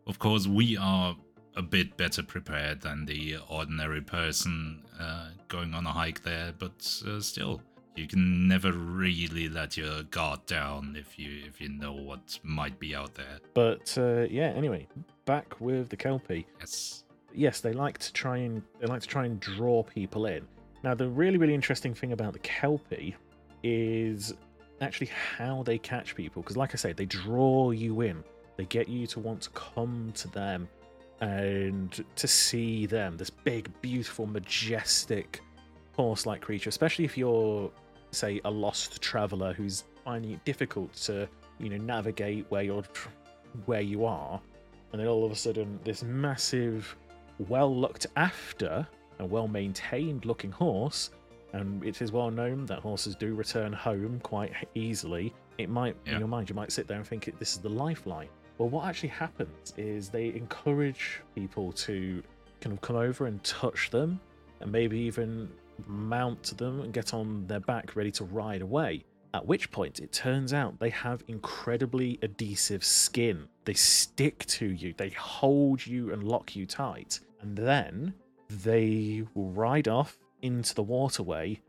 of 0.08 0.19
course, 0.19 0.46
we 0.46 0.75
are 0.75 1.15
a 1.55 1.62
bit 1.62 1.96
better 1.96 2.22
prepared 2.22 2.81
than 2.81 3.05
the 3.05 3.38
ordinary 3.48 4.01
person 4.01 4.84
uh, 5.00 5.29
going 5.48 5.74
on 5.74 5.86
a 5.86 5.91
hike 5.91 6.22
there. 6.24 6.53
But 6.58 7.01
uh, 7.08 7.22
still, 7.22 7.62
you 8.00 8.08
can 8.08 8.48
never 8.48 8.72
really 8.72 9.50
let 9.50 9.77
your 9.77 10.03
guard 10.03 10.46
down 10.46 10.96
if 10.98 11.20
you 11.20 11.44
if 11.48 11.60
you 11.62 11.70
know 11.70 11.94
what 11.94 12.39
might 12.44 12.79
be 12.79 12.96
out 12.96 13.13
there. 13.15 13.39
But 13.53 13.96
uh, 13.98 14.22
yeah, 14.29 14.51
anyway, 14.56 14.88
back 15.25 15.60
with 15.60 15.89
the 15.89 15.98
kelpie. 15.98 16.48
Yes. 16.60 17.03
Yes, 17.32 17.62
they 17.62 17.74
like 17.74 18.00
to 18.00 18.12
try 18.13 18.38
and 18.38 18.63
they 18.79 18.88
like 18.88 19.01
to 19.01 19.08
try 19.08 19.25
and 19.25 19.39
draw 19.39 19.84
people 19.84 20.25
in. 20.25 20.48
Now, 20.84 20.96
the 20.96 21.08
really 21.08 21.38
really 21.38 21.53
interesting 21.53 21.94
thing 21.94 22.12
about 22.12 22.34
the 22.34 22.39
kelpie 22.39 23.15
is 23.62 24.34
actually 24.82 25.12
how 25.38 25.62
they 25.63 25.77
catch 25.77 26.15
people. 26.15 26.41
Because, 26.41 26.58
like 26.58 26.74
I 26.74 26.77
say, 26.77 26.94
they 26.94 27.06
draw 27.06 27.72
you 27.72 28.01
in. 28.01 28.24
They 28.58 28.65
get 28.65 28.88
you 28.88 29.06
to 29.08 29.20
want 29.20 29.41
to 29.41 29.50
come 29.51 30.12
to 30.15 30.27
them 30.29 30.68
and 31.22 32.03
to 32.15 32.27
see 32.27 32.86
them. 32.86 33.18
This 33.18 33.29
big, 33.29 33.70
beautiful, 33.82 34.25
majestic 34.25 35.41
horse-like 35.96 36.41
creature. 36.41 36.70
Especially 36.70 37.06
if 37.06 37.18
you're, 37.18 37.72
say, 38.12 38.42
a 38.46 38.51
lost 38.51 39.01
traveler 39.01 39.54
who's 39.54 39.84
finding 40.04 40.32
it 40.32 40.44
difficult 40.46 40.94
to, 40.94 41.28
you 41.60 41.70
know, 41.70 41.78
navigate 41.78 42.46
where 42.50 42.63
you're 42.63 42.84
where 43.66 43.82
you 43.82 44.06
are, 44.06 44.39
and 44.92 45.00
then 45.01 45.08
all 45.08 45.25
of 45.25 45.32
a 45.32 45.36
sudden, 45.36 45.80
this 45.84 46.04
massive, 46.04 46.96
well 47.48 47.75
looked 47.75 48.06
after 48.16 48.88
and 49.18 49.30
well 49.30 49.48
maintained 49.48 50.25
looking 50.25 50.51
horse, 50.51 51.10
and 51.54 51.84
it 51.84 52.01
is 52.01 52.12
well 52.12 52.30
known 52.32 52.66
that 52.68 52.80
horses 52.80 53.16
do 53.16 53.34
return 53.34 53.74
home 53.74 54.20
quite 54.24 54.54
easily. 54.75 55.34
It 55.58 55.70
might, 55.70 55.96
Yeah. 56.06 56.13
in 56.13 56.20
your 56.20 56.28
mind, 56.28 56.48
you 56.50 56.56
might 56.56 56.72
sit 56.72 56.88
there 56.88 56.98
and 56.98 57.06
think 57.08 57.25
this 57.39 57.54
is 57.54 57.58
the 57.60 57.70
lifeline. 57.70 58.30
Well, 58.60 58.70
what 58.70 58.86
actually 58.88 59.10
happens 59.10 59.74
is 59.78 60.10
they 60.10 60.28
encourage 60.34 61.22
people 61.34 61.72
to 61.74 62.22
kind 62.62 62.74
of 62.74 62.82
come 62.82 62.96
over 62.98 63.25
and 63.25 63.44
touch 63.44 63.89
them, 63.89 64.20
and 64.62 64.72
maybe 64.72 65.00
even 65.00 65.50
mount 65.88 66.58
them 66.58 66.82
and 66.82 66.94
get 66.94 67.14
on 67.14 67.46
their 67.48 67.60
back 67.60 67.96
ready 67.96 68.12
to 68.12 68.24
ride 68.26 68.62
away. 68.62 69.06
At 69.34 69.46
which 69.46 69.70
point, 69.70 70.00
it 70.00 70.12
turns 70.12 70.54
out 70.54 70.80
they 70.80 70.90
have 70.90 71.24
incredibly 71.28 72.18
adhesive 72.24 72.84
skin. 72.84 73.48
They 73.66 73.76
stick 73.76 74.46
to 74.48 74.66
you, 74.66 74.94
they 74.98 75.10
hold 75.10 75.86
you 75.86 76.12
and 76.12 76.24
lock 76.24 76.56
you 76.56 76.66
tight. 76.66 77.20
And 77.42 77.56
then 77.56 78.14
they 78.50 79.24
will 79.36 79.52
ride 79.52 79.88
off 79.88 80.18
into 80.42 80.74
the 80.74 80.84
waterway 80.84 81.62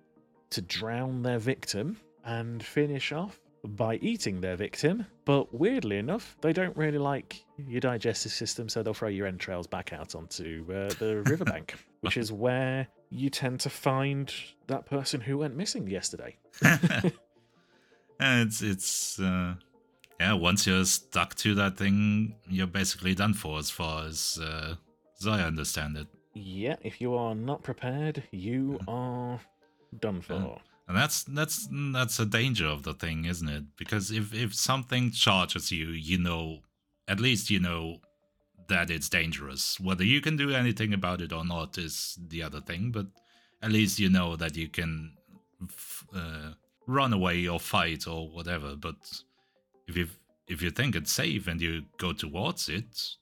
to 0.51 0.63
drown 0.63 1.23
their 1.23 1.39
victim 1.39 1.99
and 2.25 2.63
finish 2.63 3.13
off 3.13 3.39
by 3.65 3.97
eating 3.97 4.41
their 4.41 4.57
victim. 4.57 5.07
But 5.25 5.53
weirdly 5.55 5.99
enough, 5.99 6.37
they 6.41 6.53
don't 6.53 6.77
really 6.77 6.99
like 6.99 7.45
your 7.59 7.81
digestive 7.81 8.33
system, 8.33 8.69
so 8.69 8.83
they'll 8.83 8.95
throw 8.95 9.09
your 9.09 9.27
entrails 9.27 9.67
back 9.67 9.93
out 9.93 10.15
onto 10.15 10.65
uh, 10.71 10.95
the 10.99 11.23
riverbank, 11.27 11.75
which 12.01 12.17
is 12.17 12.33
where 12.33 12.89
you 13.11 13.29
tend 13.29 13.61
to 13.61 13.71
find 13.71 14.33
that 14.69 14.87
person 14.87 15.21
who 15.21 15.39
went 15.39 15.57
missing 15.57 15.89
yesterday. 15.89 16.37
It's 18.21 18.63
it's 18.63 19.19
uh, 19.19 19.55
yeah. 20.21 20.35
Once 20.35 20.67
you're 20.67 20.85
stuck 20.85 21.35
to 21.37 21.55
that 21.55 21.77
thing, 21.77 22.35
you're 22.49 22.67
basically 22.67 23.15
done 23.15 23.35
for, 23.35 23.59
as 23.59 23.71
far 23.71 24.05
as 24.05 24.39
uh, 24.43 24.75
as 25.19 25.27
I 25.27 25.43
understand 25.43 25.97
it. 25.97 26.07
Yeah, 26.35 26.77
if 26.83 27.01
you 27.01 27.15
are 27.15 27.35
not 27.35 27.63
prepared, 27.63 28.23
you 28.31 28.79
are 28.89 29.41
done 29.99 30.21
for. 30.21 30.35
Yeah. 30.35 30.59
And 30.89 30.97
that's 30.97 31.25
that's 31.25 31.69
that's 31.93 32.19
a 32.19 32.27
danger 32.27 32.67
of 32.67 32.83
the 32.83 32.95
thing, 32.95 33.25
isn't 33.25 33.49
it? 33.49 33.65
Because 33.77 34.11
if 34.11 34.35
if 34.35 34.55
something 34.55 35.13
charges 35.13 35.73
you, 35.73 35.89
you 35.89 36.19
know, 36.19 36.59
at 37.09 37.21
least 37.21 37.49
you 37.49 37.61
know 37.61 38.01
that 38.71 38.91
it's 38.91 39.09
dangerous. 39.09 39.79
Whether 39.79 40.05
you 40.05 40.21
can 40.21 40.37
do 40.37 40.51
anything 40.51 40.95
about 40.95 41.21
it 41.21 41.33
or 41.33 41.45
not 41.45 41.79
is 41.79 42.19
the 42.29 42.43
other 42.43 42.61
thing. 42.61 42.91
But 42.91 43.07
at 43.63 43.71
least 43.71 43.99
you 43.99 44.09
know 44.09 44.37
that 44.37 44.57
you 44.57 44.69
can 44.69 45.13
f- 45.63 46.07
uh, 46.15 46.53
run 46.87 47.13
away 47.13 47.47
or 47.47 47.61
fight 47.61 48.07
or 48.07 48.29
whatever. 48.29 48.75
But 48.75 48.97
if 49.87 49.97
you 49.97 50.09
if 50.49 50.63
you 50.63 50.71
think 50.71 50.97
it's 50.97 51.13
safe 51.13 51.47
and 51.47 51.61
you 51.61 51.85
go 51.99 52.13
towards 52.13 52.69
it, 52.69 53.17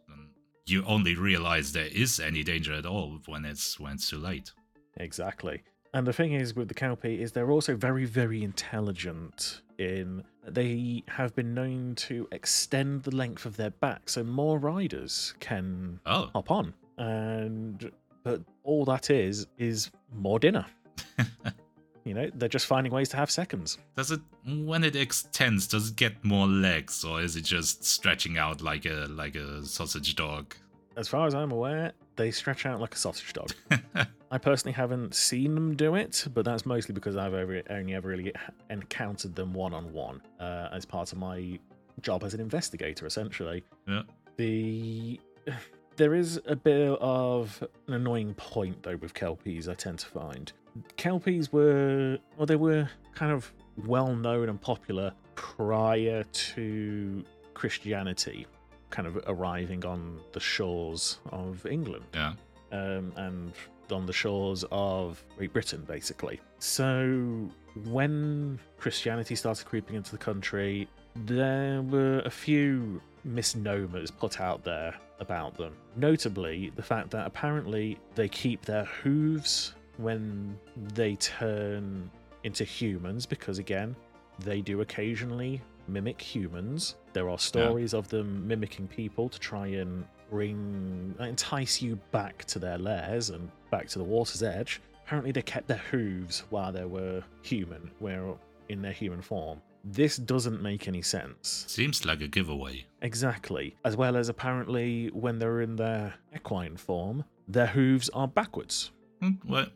you 0.66 0.84
only 0.84 1.14
realize 1.14 1.72
there 1.72 1.86
is 1.86 2.20
any 2.20 2.42
danger 2.42 2.72
at 2.74 2.86
all 2.86 3.18
when 3.26 3.44
it's 3.44 3.80
when 3.80 3.94
it's 3.94 4.08
too 4.08 4.18
late. 4.18 4.52
Exactly. 4.96 5.62
And 5.94 6.06
the 6.06 6.12
thing 6.12 6.32
is 6.34 6.54
with 6.54 6.68
the 6.68 6.74
Kelpie 6.74 7.22
is 7.22 7.32
they're 7.32 7.50
also 7.50 7.74
very, 7.74 8.04
very 8.04 8.44
intelligent 8.44 9.62
in 9.78 10.22
they 10.54 11.02
have 11.08 11.34
been 11.34 11.54
known 11.54 11.94
to 11.96 12.28
extend 12.32 13.02
the 13.02 13.14
length 13.14 13.46
of 13.46 13.56
their 13.56 13.70
back 13.70 14.08
so 14.08 14.22
more 14.24 14.58
riders 14.58 15.34
can 15.40 16.00
Oh, 16.06 16.30
hop 16.34 16.50
on. 16.50 16.74
And 16.98 17.90
but 18.22 18.40
all 18.64 18.84
that 18.86 19.10
is 19.10 19.46
is 19.58 19.90
more 20.12 20.38
dinner. 20.38 20.66
you 22.04 22.14
know, 22.14 22.30
they're 22.34 22.48
just 22.48 22.66
finding 22.66 22.92
ways 22.92 23.08
to 23.10 23.16
have 23.16 23.30
seconds. 23.30 23.78
Does 23.96 24.10
it 24.10 24.20
when 24.46 24.84
it 24.84 24.96
extends? 24.96 25.66
Does 25.66 25.90
it 25.90 25.96
get 25.96 26.24
more 26.24 26.46
legs, 26.46 27.04
or 27.04 27.20
is 27.20 27.36
it 27.36 27.44
just 27.44 27.84
stretching 27.84 28.38
out 28.38 28.60
like 28.62 28.84
a 28.86 29.06
like 29.10 29.36
a 29.36 29.64
sausage 29.64 30.16
dog? 30.16 30.54
As 30.96 31.06
far 31.06 31.26
as 31.26 31.34
I'm 31.34 31.52
aware, 31.52 31.92
they 32.18 32.30
stretch 32.30 32.66
out 32.66 32.80
like 32.80 32.94
a 32.94 32.98
sausage 32.98 33.32
dog. 33.32 33.52
I 34.30 34.36
personally 34.36 34.74
haven't 34.74 35.14
seen 35.14 35.54
them 35.54 35.74
do 35.74 35.94
it, 35.94 36.26
but 36.34 36.44
that's 36.44 36.66
mostly 36.66 36.92
because 36.92 37.16
I've 37.16 37.32
only 37.32 37.94
ever 37.94 38.08
really 38.08 38.32
encountered 38.68 39.34
them 39.34 39.54
one 39.54 39.72
on 39.72 39.90
one 39.92 40.20
as 40.38 40.84
part 40.84 41.12
of 41.12 41.18
my 41.18 41.58
job 42.02 42.24
as 42.24 42.34
an 42.34 42.40
investigator, 42.40 43.06
essentially. 43.06 43.64
Yeah. 43.86 44.02
The 44.36 45.18
there 45.96 46.14
is 46.14 46.40
a 46.46 46.54
bit 46.54 46.96
of 47.00 47.66
an 47.88 47.94
annoying 47.94 48.34
point 48.34 48.82
though 48.82 48.96
with 48.96 49.14
kelpies. 49.14 49.68
I 49.68 49.74
tend 49.74 49.98
to 50.00 50.06
find 50.06 50.52
kelpies 50.96 51.52
were 51.52 52.18
well, 52.36 52.46
they 52.46 52.56
were 52.56 52.88
kind 53.14 53.32
of 53.32 53.52
well 53.86 54.14
known 54.14 54.48
and 54.48 54.60
popular 54.60 55.12
prior 55.34 56.24
to 56.24 57.24
Christianity, 57.54 58.46
kind 58.90 59.06
of 59.06 59.22
arriving 59.26 59.84
on 59.84 60.20
the 60.32 60.40
shores 60.40 61.18
of 61.30 61.64
England 61.66 62.04
yeah. 62.14 62.32
um, 62.72 63.12
and 63.16 63.52
on 63.90 64.06
the 64.06 64.12
shores 64.12 64.64
of 64.70 65.22
Great 65.36 65.52
Britain, 65.52 65.84
basically. 65.86 66.40
So 66.58 67.48
when 67.86 68.58
Christianity 68.78 69.34
started 69.34 69.66
creeping 69.66 69.96
into 69.96 70.10
the 70.10 70.18
country, 70.18 70.88
there 71.14 71.82
were 71.82 72.20
a 72.20 72.30
few 72.30 73.00
misnomers 73.24 74.10
put 74.10 74.40
out 74.40 74.64
there 74.64 74.94
about 75.20 75.56
them. 75.56 75.74
Notably, 75.96 76.70
the 76.76 76.82
fact 76.82 77.10
that 77.10 77.26
apparently 77.26 77.98
they 78.14 78.28
keep 78.28 78.64
their 78.64 78.84
hooves 78.84 79.74
when 79.96 80.58
they 80.94 81.16
turn 81.16 82.10
into 82.44 82.64
humans, 82.64 83.26
because 83.26 83.58
again, 83.58 83.96
they 84.40 84.60
do 84.60 84.80
occasionally 84.80 85.60
mimic 85.88 86.20
humans. 86.20 86.96
There 87.12 87.28
are 87.28 87.38
stories 87.38 87.94
of 87.94 88.08
them 88.08 88.46
mimicking 88.46 88.88
people 88.88 89.28
to 89.28 89.38
try 89.38 89.66
and 89.68 90.04
bring 90.30 91.14
entice 91.20 91.80
you 91.82 91.96
back 92.12 92.44
to 92.44 92.58
their 92.58 92.78
lairs 92.78 93.30
and 93.30 93.50
back 93.70 93.88
to 93.88 93.98
the 93.98 94.04
water's 94.04 94.42
edge. 94.42 94.80
Apparently, 95.04 95.32
they 95.32 95.42
kept 95.42 95.68
their 95.68 95.78
hooves 95.90 96.44
while 96.50 96.70
they 96.70 96.84
were 96.84 97.22
human, 97.42 97.90
where 97.98 98.34
in 98.68 98.82
their 98.82 98.92
human 98.92 99.22
form. 99.22 99.60
This 99.84 100.16
doesn't 100.18 100.60
make 100.60 100.86
any 100.86 101.00
sense. 101.00 101.64
Seems 101.68 102.04
like 102.04 102.20
a 102.20 102.28
giveaway. 102.28 102.84
Exactly. 103.00 103.74
As 103.84 103.96
well 103.96 104.16
as 104.16 104.28
apparently, 104.28 105.08
when 105.14 105.38
they're 105.38 105.62
in 105.62 105.76
their 105.76 106.14
equine 106.34 106.76
form, 106.76 107.24
their 107.46 107.68
hooves 107.68 108.10
are 108.10 108.28
backwards. 108.28 108.90
Hmm, 109.20 109.30
What? 109.44 109.72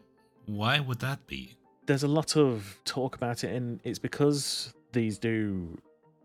Why 0.47 0.81
would 0.81 0.99
that 1.01 1.27
be? 1.27 1.57
There's 1.87 2.03
a 2.03 2.09
lot 2.09 2.37
of 2.37 2.79
talk 2.85 3.15
about 3.17 3.43
it, 3.45 3.55
and 3.55 3.81
it's 3.85 3.99
because 3.99 4.75
these 4.93 5.19
do 5.19 5.79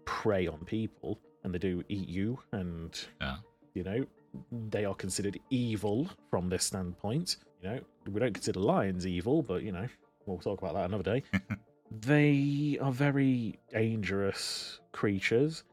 prey 0.07 0.47
on 0.47 0.57
people 0.65 1.19
and 1.43 1.53
they 1.53 1.59
do 1.59 1.83
eat 1.89 2.09
you, 2.09 2.39
and 2.51 2.99
Yeah. 3.21 3.37
you 3.75 3.83
know, 3.83 4.05
they 4.69 4.83
are 4.85 4.95
considered 4.95 5.39
evil 5.51 6.09
from 6.29 6.49
this 6.49 6.63
standpoint. 6.65 7.37
You 7.61 7.69
know, 7.69 7.79
we 8.11 8.19
don't 8.19 8.33
consider 8.33 8.59
lions 8.59 9.05
evil, 9.05 9.41
but 9.43 9.61
you 9.63 9.71
know, 9.71 9.87
we'll 10.25 10.39
talk 10.39 10.59
about 10.61 10.73
that 10.73 10.85
another 10.85 11.03
day. 11.03 11.23
they 11.91 12.77
are 12.81 12.91
very 12.91 13.59
dangerous 13.71 14.79
creatures. 14.91 15.63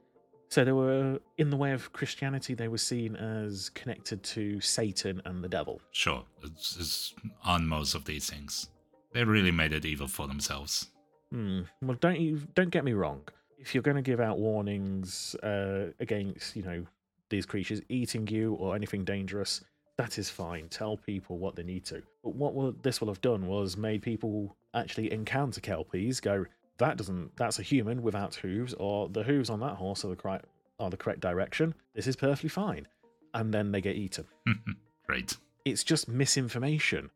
So 0.48 0.64
they 0.64 0.72
were 0.72 1.18
in 1.38 1.50
the 1.50 1.56
way 1.56 1.72
of 1.72 1.92
Christianity. 1.92 2.54
They 2.54 2.68
were 2.68 2.78
seen 2.78 3.16
as 3.16 3.70
connected 3.70 4.22
to 4.24 4.60
Satan 4.60 5.20
and 5.24 5.42
the 5.42 5.48
devil. 5.48 5.80
Sure, 5.90 6.22
it's, 6.44 6.76
it's 6.78 7.14
on 7.42 7.66
most 7.66 7.94
of 7.94 8.04
these 8.04 8.30
things. 8.30 8.68
They 9.12 9.24
really 9.24 9.50
made 9.50 9.72
it 9.72 9.84
evil 9.84 10.06
for 10.06 10.28
themselves. 10.28 10.88
Hmm. 11.32 11.62
Well, 11.82 11.96
don't 12.00 12.20
you 12.20 12.42
don't 12.54 12.70
get 12.70 12.84
me 12.84 12.92
wrong. 12.92 13.22
If 13.58 13.74
you're 13.74 13.82
going 13.82 13.96
to 13.96 14.02
give 14.02 14.20
out 14.20 14.38
warnings 14.38 15.34
uh, 15.36 15.86
against, 16.00 16.56
you 16.56 16.62
know, 16.62 16.84
these 17.30 17.46
creatures 17.46 17.80
eating 17.88 18.26
you 18.26 18.54
or 18.54 18.76
anything 18.76 19.04
dangerous, 19.04 19.64
that 19.96 20.18
is 20.18 20.28
fine. 20.28 20.68
Tell 20.68 20.96
people 20.96 21.38
what 21.38 21.56
they 21.56 21.62
need 21.62 21.84
to. 21.86 22.02
But 22.22 22.34
what 22.34 22.54
will, 22.54 22.72
this 22.82 23.00
will 23.00 23.08
have 23.08 23.20
done 23.20 23.46
was 23.46 23.76
made 23.76 24.02
people 24.02 24.56
actually 24.74 25.12
encounter 25.12 25.60
kelpies, 25.60 26.20
go, 26.20 26.46
that 26.78 26.96
doesn't, 26.96 27.36
that's 27.36 27.58
a 27.58 27.62
human 27.62 28.02
without 28.02 28.34
hooves, 28.34 28.74
or 28.74 29.08
the 29.08 29.22
hooves 29.22 29.50
on 29.50 29.60
that 29.60 29.76
horse 29.76 30.04
are 30.04 30.08
the 30.08 30.16
correct, 30.16 30.46
are 30.80 30.90
the 30.90 30.96
correct 30.96 31.20
direction. 31.20 31.74
This 31.94 32.06
is 32.06 32.16
perfectly 32.16 32.48
fine, 32.48 32.88
and 33.34 33.54
then 33.54 33.70
they 33.70 33.80
get 33.80 33.96
eaten. 33.96 34.26
Great. 35.06 35.36
It's 35.64 35.84
just 35.84 36.08
misinformation. 36.08 37.10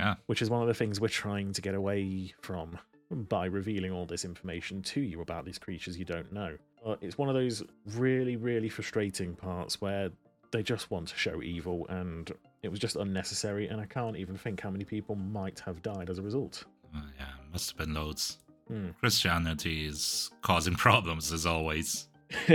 Yeah. 0.00 0.14
Which 0.26 0.42
is 0.42 0.50
one 0.50 0.60
of 0.60 0.66
the 0.66 0.74
things 0.74 1.00
we're 1.00 1.08
trying 1.08 1.52
to 1.52 1.62
get 1.62 1.74
away 1.76 2.34
from 2.40 2.78
by 3.10 3.46
revealing 3.46 3.92
all 3.92 4.06
this 4.06 4.24
information 4.24 4.82
to 4.82 5.00
you 5.00 5.20
about 5.20 5.44
these 5.44 5.58
creatures 5.58 5.98
you 5.98 6.04
don't 6.04 6.32
know. 6.32 6.56
But 6.84 6.98
it's 7.00 7.16
one 7.16 7.28
of 7.28 7.34
those 7.34 7.62
really, 7.94 8.36
really 8.36 8.68
frustrating 8.68 9.34
parts 9.34 9.80
where 9.80 10.10
they 10.50 10.62
just 10.62 10.90
want 10.90 11.08
to 11.08 11.16
show 11.16 11.42
evil 11.42 11.86
and 11.88 12.30
it 12.64 12.70
was 12.70 12.80
just 12.80 12.96
unnecessary, 12.96 13.68
and 13.68 13.78
I 13.78 13.84
can't 13.84 14.16
even 14.16 14.38
think 14.38 14.58
how 14.58 14.70
many 14.70 14.84
people 14.84 15.16
might 15.16 15.60
have 15.60 15.82
died 15.82 16.08
as 16.08 16.18
a 16.18 16.22
result. 16.22 16.64
Uh, 16.96 17.00
yeah, 17.18 17.26
must 17.52 17.70
have 17.70 17.76
been 17.76 17.92
loads. 17.92 18.38
Hmm. 18.68 18.90
Christianity 19.00 19.86
is 19.86 20.30
causing 20.40 20.74
problems 20.86 21.30
as 21.30 21.44
always. 21.44 22.08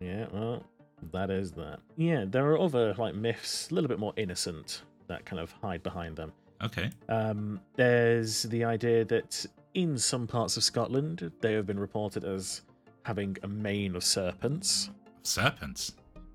yeah, 0.00 0.26
well, 0.32 0.64
that 1.12 1.30
is 1.30 1.52
that. 1.52 1.80
Yeah, 1.96 2.24
there 2.26 2.46
are 2.50 2.58
other 2.58 2.94
like 2.94 3.14
myths, 3.14 3.70
a 3.70 3.74
little 3.74 3.88
bit 3.88 3.98
more 3.98 4.14
innocent, 4.16 4.82
that 5.08 5.26
kind 5.26 5.40
of 5.40 5.52
hide 5.52 5.82
behind 5.82 6.16
them. 6.16 6.32
Okay. 6.62 6.90
Um, 7.10 7.60
there's 7.76 8.44
the 8.44 8.64
idea 8.64 9.04
that 9.04 9.44
in 9.78 9.96
some 9.96 10.26
parts 10.26 10.56
of 10.56 10.64
Scotland, 10.64 11.30
they 11.40 11.52
have 11.52 11.64
been 11.66 11.78
reported 11.78 12.24
as 12.24 12.62
having 13.04 13.36
a 13.44 13.48
mane 13.48 13.94
of 13.94 14.02
serpents. 14.02 14.90
Serpents. 15.22 15.94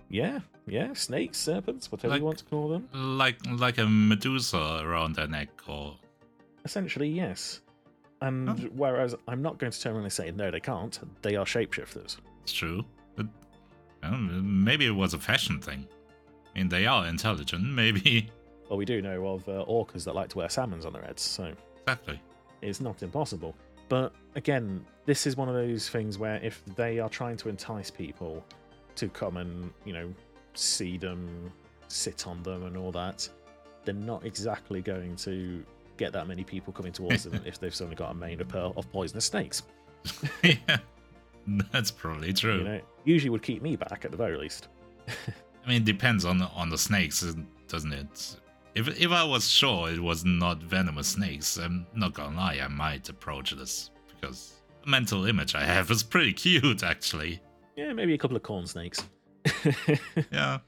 Yeah, 0.10 0.40
yeah, 0.66 0.94
snakes, 0.94 1.38
serpents, 1.40 1.92
whatever 1.92 2.12
Like- 2.14 2.20
you 2.20 2.26
want 2.26 2.38
to 2.40 2.46
call 2.46 2.70
them. 2.70 2.88
Like 2.94 3.38
like 3.46 3.78
a 3.80 3.86
Medusa 3.86 4.80
around 4.84 5.16
their 5.16 5.28
neck 5.28 5.50
or 5.68 5.98
Essentially, 6.64 7.10
yes. 7.10 7.60
And 8.22 8.50
Oh. 8.50 8.54
whereas 8.74 9.14
I'm 9.28 9.42
not 9.42 9.58
going 9.58 9.72
to 9.74 9.96
and 9.98 10.14
say 10.14 10.32
no, 10.32 10.50
they 10.50 10.62
can't. 10.62 10.98
They 11.22 11.36
are 11.36 11.46
shapeshifters. 11.46 12.18
it's 12.44 12.54
true. 12.54 12.86
But 13.18 13.28
um, 14.04 14.64
maybe 14.64 14.86
it 14.86 14.92
was 15.04 15.14
a 15.14 15.20
fashion 15.20 15.60
thing. 15.60 15.86
I 16.56 16.60
mean 16.60 16.70
they 16.70 16.86
are 16.86 17.06
intelligent, 17.08 17.66
maybe 17.82 18.30
Well, 18.70 18.78
we 18.78 18.86
do 18.86 19.02
know 19.02 19.28
of 19.28 19.50
uh, 19.50 19.66
orcas 19.68 20.06
that 20.06 20.16
like 20.16 20.30
to 20.30 20.38
wear 20.38 20.48
salmons 20.50 20.86
on 20.86 20.94
their 20.94 21.02
heads, 21.04 21.22
so 21.22 21.52
exactly. 21.82 22.22
It's 22.64 22.82
not 22.82 23.04
impossible. 23.04 23.56
But 23.90 24.14
again, 24.36 24.86
this 25.06 25.28
is 25.28 25.36
one 25.38 25.50
of 25.50 25.56
those 25.56 25.90
things 25.90 26.18
where 26.18 26.40
if 26.42 26.64
they 26.76 27.00
are 27.00 27.10
trying 27.10 27.38
to 27.38 27.50
entice 27.50 27.92
people 27.92 28.44
to 28.96 29.10
come 29.10 29.38
and, 29.38 29.72
you 29.86 29.94
know, 29.94 30.14
see 30.54 30.98
them, 30.98 31.52
sit 31.88 32.28
on 32.28 32.42
them, 32.44 32.66
and 32.66 32.78
all 32.78 32.92
that, 32.92 33.28
they're 33.86 33.94
not 33.94 34.26
exactly 34.26 34.82
going 34.82 35.16
to 35.18 35.64
get 35.98 36.14
that 36.14 36.28
many 36.28 36.44
people 36.44 36.74
coming 36.74 36.92
towards 36.92 37.24
them 37.24 37.42
if 37.46 37.60
they've 37.60 37.76
suddenly 37.76 37.96
got 37.96 38.16
a 38.16 38.42
of, 38.42 38.48
pearl 38.48 38.74
of 38.78 38.92
poisonous 38.92 39.26
snakes. 39.26 39.64
yeah. 40.44 40.78
That's 41.72 41.92
probably 41.92 42.34
true. 42.34 42.60
You 42.60 42.64
know, 42.64 42.82
usually 43.04 43.30
would 43.30 43.44
keep 43.44 43.62
me 43.62 43.76
back 43.76 44.06
at 44.06 44.12
the 44.12 44.18
very 44.18 44.38
least. 44.38 44.70
I 45.08 45.70
mean, 45.70 45.82
it 45.82 45.86
depends 45.86 46.26
on 46.26 46.42
on 46.42 46.70
the 46.70 46.78
snakes, 46.78 47.22
doesn't 47.68 47.94
it? 47.94 48.38
If 48.76 49.00
if 49.00 49.12
I 49.12 49.24
was 49.24 49.48
sure 49.50 49.92
it 49.92 50.00
was 50.00 50.26
not 50.26 50.62
venomous 50.64 51.10
snakes, 51.10 51.58
I'm 51.58 51.86
not 51.94 52.14
gonna 52.14 52.36
lie, 52.36 52.60
I 52.64 52.68
might 52.68 53.08
approach 53.10 53.52
this 53.52 53.92
because 54.08 54.62
the 54.84 54.90
mental 54.90 55.26
image 55.26 55.54
I 55.56 55.64
have 55.64 55.92
is 55.92 56.02
pretty 56.04 56.34
cute, 56.34 56.84
actually. 56.84 57.42
Yeah, 57.76 57.94
maybe 57.94 58.14
a 58.14 58.18
couple 58.18 58.38
of 58.38 58.44
corn 58.44 58.66
snakes. 58.68 59.08
Yeah. 60.32 60.60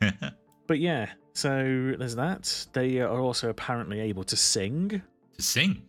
but 0.66 0.78
yeah, 0.78 1.10
so 1.32 1.94
there's 1.98 2.16
that. 2.16 2.66
They 2.72 3.00
are 3.00 3.20
also 3.20 3.50
apparently 3.50 4.00
able 4.00 4.24
to 4.24 4.36
sing. 4.36 5.02
to 5.36 5.42
sing. 5.42 5.82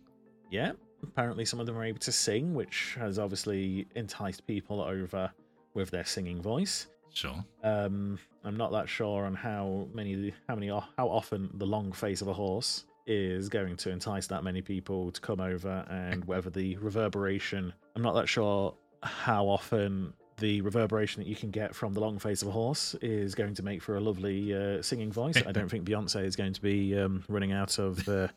Yeah, 0.50 0.72
apparently 1.02 1.44
some 1.44 1.60
of 1.60 1.66
them 1.66 1.76
are 1.76 1.84
able 1.84 2.00
to 2.00 2.12
sing, 2.12 2.54
which 2.54 2.96
has 2.98 3.18
obviously 3.18 3.86
enticed 3.94 4.46
people 4.46 4.80
over 4.80 5.30
with 5.74 5.90
their 5.90 6.04
singing 6.04 6.42
voice. 6.42 6.88
Sure. 7.12 7.44
Um, 7.62 8.18
I'm 8.44 8.56
not 8.56 8.72
that 8.72 8.88
sure 8.88 9.26
on 9.26 9.34
how 9.34 9.86
many, 9.92 10.32
how 10.48 10.54
many, 10.54 10.68
how 10.68 10.82
often 11.08 11.50
the 11.54 11.66
long 11.66 11.92
face 11.92 12.22
of 12.22 12.28
a 12.28 12.32
horse 12.32 12.84
is 13.06 13.48
going 13.48 13.76
to 13.76 13.90
entice 13.90 14.26
that 14.28 14.44
many 14.44 14.62
people 14.62 15.10
to 15.10 15.20
come 15.20 15.40
over, 15.40 15.84
and 15.90 16.24
whether 16.26 16.48
the 16.50 16.76
reverberation. 16.76 17.72
I'm 17.96 18.02
not 18.02 18.14
that 18.14 18.28
sure 18.28 18.74
how 19.02 19.46
often 19.46 20.12
the 20.38 20.60
reverberation 20.62 21.22
that 21.22 21.28
you 21.28 21.36
can 21.36 21.50
get 21.50 21.74
from 21.74 21.92
the 21.92 22.00
long 22.00 22.18
face 22.18 22.40
of 22.40 22.48
a 22.48 22.50
horse 22.50 22.94
is 23.02 23.34
going 23.34 23.54
to 23.54 23.62
make 23.62 23.82
for 23.82 23.96
a 23.96 24.00
lovely 24.00 24.54
uh, 24.54 24.80
singing 24.80 25.12
voice. 25.12 25.36
I 25.46 25.52
don't 25.52 25.68
think 25.68 25.84
Beyonce 25.84 26.24
is 26.24 26.34
going 26.36 26.54
to 26.54 26.62
be 26.62 26.96
um, 26.98 27.22
running 27.28 27.52
out 27.52 27.78
of 27.78 28.08
uh, 28.08 28.28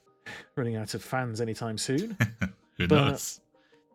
running 0.55 0.75
out 0.75 0.93
of 0.95 1.03
fans 1.03 1.39
anytime 1.39 1.77
soon. 1.77 2.17
Who 2.77 2.88
But- 2.88 2.95
knows? 3.12 3.39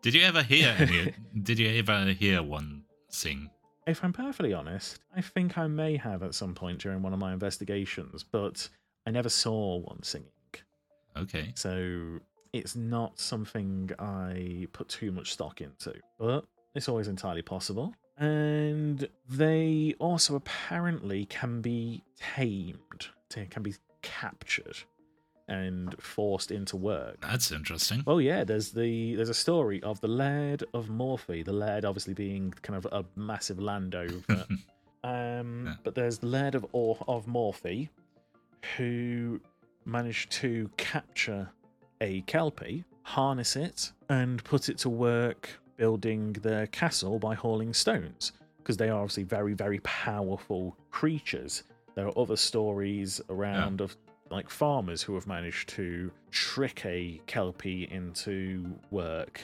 Did 0.01 0.13
you 0.13 0.21
ever 0.23 0.41
hear 0.41 0.73
any? 0.79 1.13
did 1.43 1.59
you 1.59 1.67
ever 1.77 2.05
hear 2.13 2.41
one 2.41 2.83
sing? 3.09 3.49
If 3.87 4.03
I'm 4.03 4.13
perfectly 4.13 4.53
honest, 4.53 4.99
I 5.15 5.21
think 5.21 5.57
I 5.57 5.67
may 5.67 5.97
have 5.97 6.21
at 6.21 6.35
some 6.35 6.53
point 6.53 6.79
during 6.79 7.01
one 7.01 7.13
of 7.13 7.19
my 7.19 7.33
investigations, 7.33 8.23
but 8.23 8.69
I 9.07 9.11
never 9.11 9.29
saw 9.29 9.77
one 9.77 10.03
singing. 10.03 10.29
Okay. 11.17 11.51
So 11.55 12.19
it's 12.53 12.75
not 12.75 13.19
something 13.19 13.89
I 13.97 14.67
put 14.73 14.89
too 14.89 15.11
much 15.11 15.33
stock 15.33 15.61
into, 15.61 15.93
but 16.19 16.45
it's 16.75 16.87
always 16.87 17.07
entirely 17.07 17.41
possible. 17.41 17.93
And 18.17 19.07
they 19.29 19.95
also 19.99 20.35
apparently 20.35 21.25
can 21.25 21.61
be 21.61 22.03
tamed, 22.35 23.07
can 23.49 23.63
be 23.63 23.73
captured 24.01 24.77
and 25.49 25.95
forced 26.01 26.51
into 26.51 26.77
work. 26.77 27.17
That's 27.21 27.51
interesting. 27.51 28.03
Oh 28.07 28.19
yeah, 28.19 28.43
there's 28.43 28.71
the 28.71 29.15
there's 29.15 29.29
a 29.29 29.33
story 29.33 29.81
of 29.83 29.99
the 30.01 30.07
Laird 30.07 30.63
of 30.73 30.87
Morphie. 30.87 31.43
The 31.43 31.53
Laird 31.53 31.83
obviously 31.85 32.13
being 32.13 32.51
kind 32.61 32.77
of 32.77 32.85
a 32.91 33.03
massive 33.19 33.59
landowner. 33.59 34.21
um, 35.03 35.65
Yeah. 35.65 35.73
but 35.83 35.95
there's 35.95 36.19
the 36.19 36.27
Laird 36.27 36.55
of 36.55 36.65
Or- 36.71 37.03
of 37.07 37.25
Morphie, 37.25 37.89
who 38.77 39.39
managed 39.85 40.31
to 40.31 40.69
capture 40.77 41.49
a 42.01 42.21
kelpie, 42.21 42.83
harness 43.03 43.55
it, 43.55 43.91
and 44.09 44.43
put 44.43 44.69
it 44.69 44.77
to 44.79 44.89
work 44.89 45.49
building 45.77 46.33
their 46.33 46.67
castle 46.67 47.19
by 47.19 47.33
hauling 47.35 47.73
stones. 47.73 48.33
Because 48.57 48.77
they 48.77 48.89
are 48.89 48.99
obviously 49.01 49.23
very 49.23 49.53
very 49.53 49.79
powerful 49.79 50.77
creatures. 50.91 51.63
There 51.95 52.05
are 52.07 52.17
other 52.19 52.35
stories 52.37 53.19
around 53.29 53.81
of 53.81 53.97
like 54.29 54.49
farmers 54.49 55.01
who 55.01 55.15
have 55.15 55.27
managed 55.27 55.69
to 55.69 56.11
trick 56.31 56.85
a 56.85 57.19
kelpie 57.25 57.87
into 57.91 58.65
work, 58.91 59.41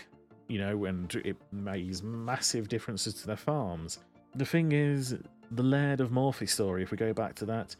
you 0.48 0.60
know, 0.60 0.86
and 0.86 1.14
it 1.26 1.38
makes 1.52 2.02
massive 2.04 2.68
differences 2.70 3.14
to 3.16 3.28
their 3.28 3.38
farms. 3.38 4.00
The 4.36 4.46
thing 4.46 4.72
is, 4.72 5.16
the 5.52 5.64
Laird 5.64 6.02
of 6.02 6.12
Morphie 6.12 6.50
story, 6.50 6.84
if 6.84 6.92
we 6.92 6.98
go 6.98 7.14
back 7.14 7.36
to 7.36 7.46
that, 7.46 7.76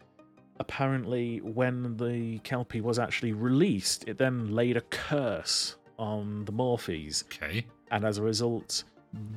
apparently 0.60 1.42
when 1.42 1.98
the 1.98 2.40
kelpie 2.40 2.82
was 2.82 2.98
actually 2.98 3.34
released, 3.34 4.08
it 4.08 4.18
then 4.18 4.54
laid 4.56 4.78
a 4.78 4.82
curse 4.82 5.76
on 5.98 6.46
the 6.46 6.52
Morphies. 6.52 7.24
Okay. 7.26 7.66
and 7.92 8.04
as 8.06 8.18
a 8.18 8.24
result, 8.24 8.84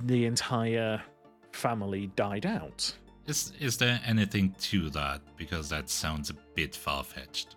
the 0.04 0.24
entire 0.26 1.02
family 1.52 2.09
died 2.16 2.46
out. 2.46 2.92
Is 3.26 3.52
is 3.61 3.76
there 3.76 4.00
anything 4.07 4.54
to 4.62 4.88
that? 4.90 5.20
Because 5.37 5.68
that 5.68 5.90
sounds 5.90 6.31
a 6.31 6.35
bit 6.54 6.74
far 6.74 7.04
fetched. 7.04 7.57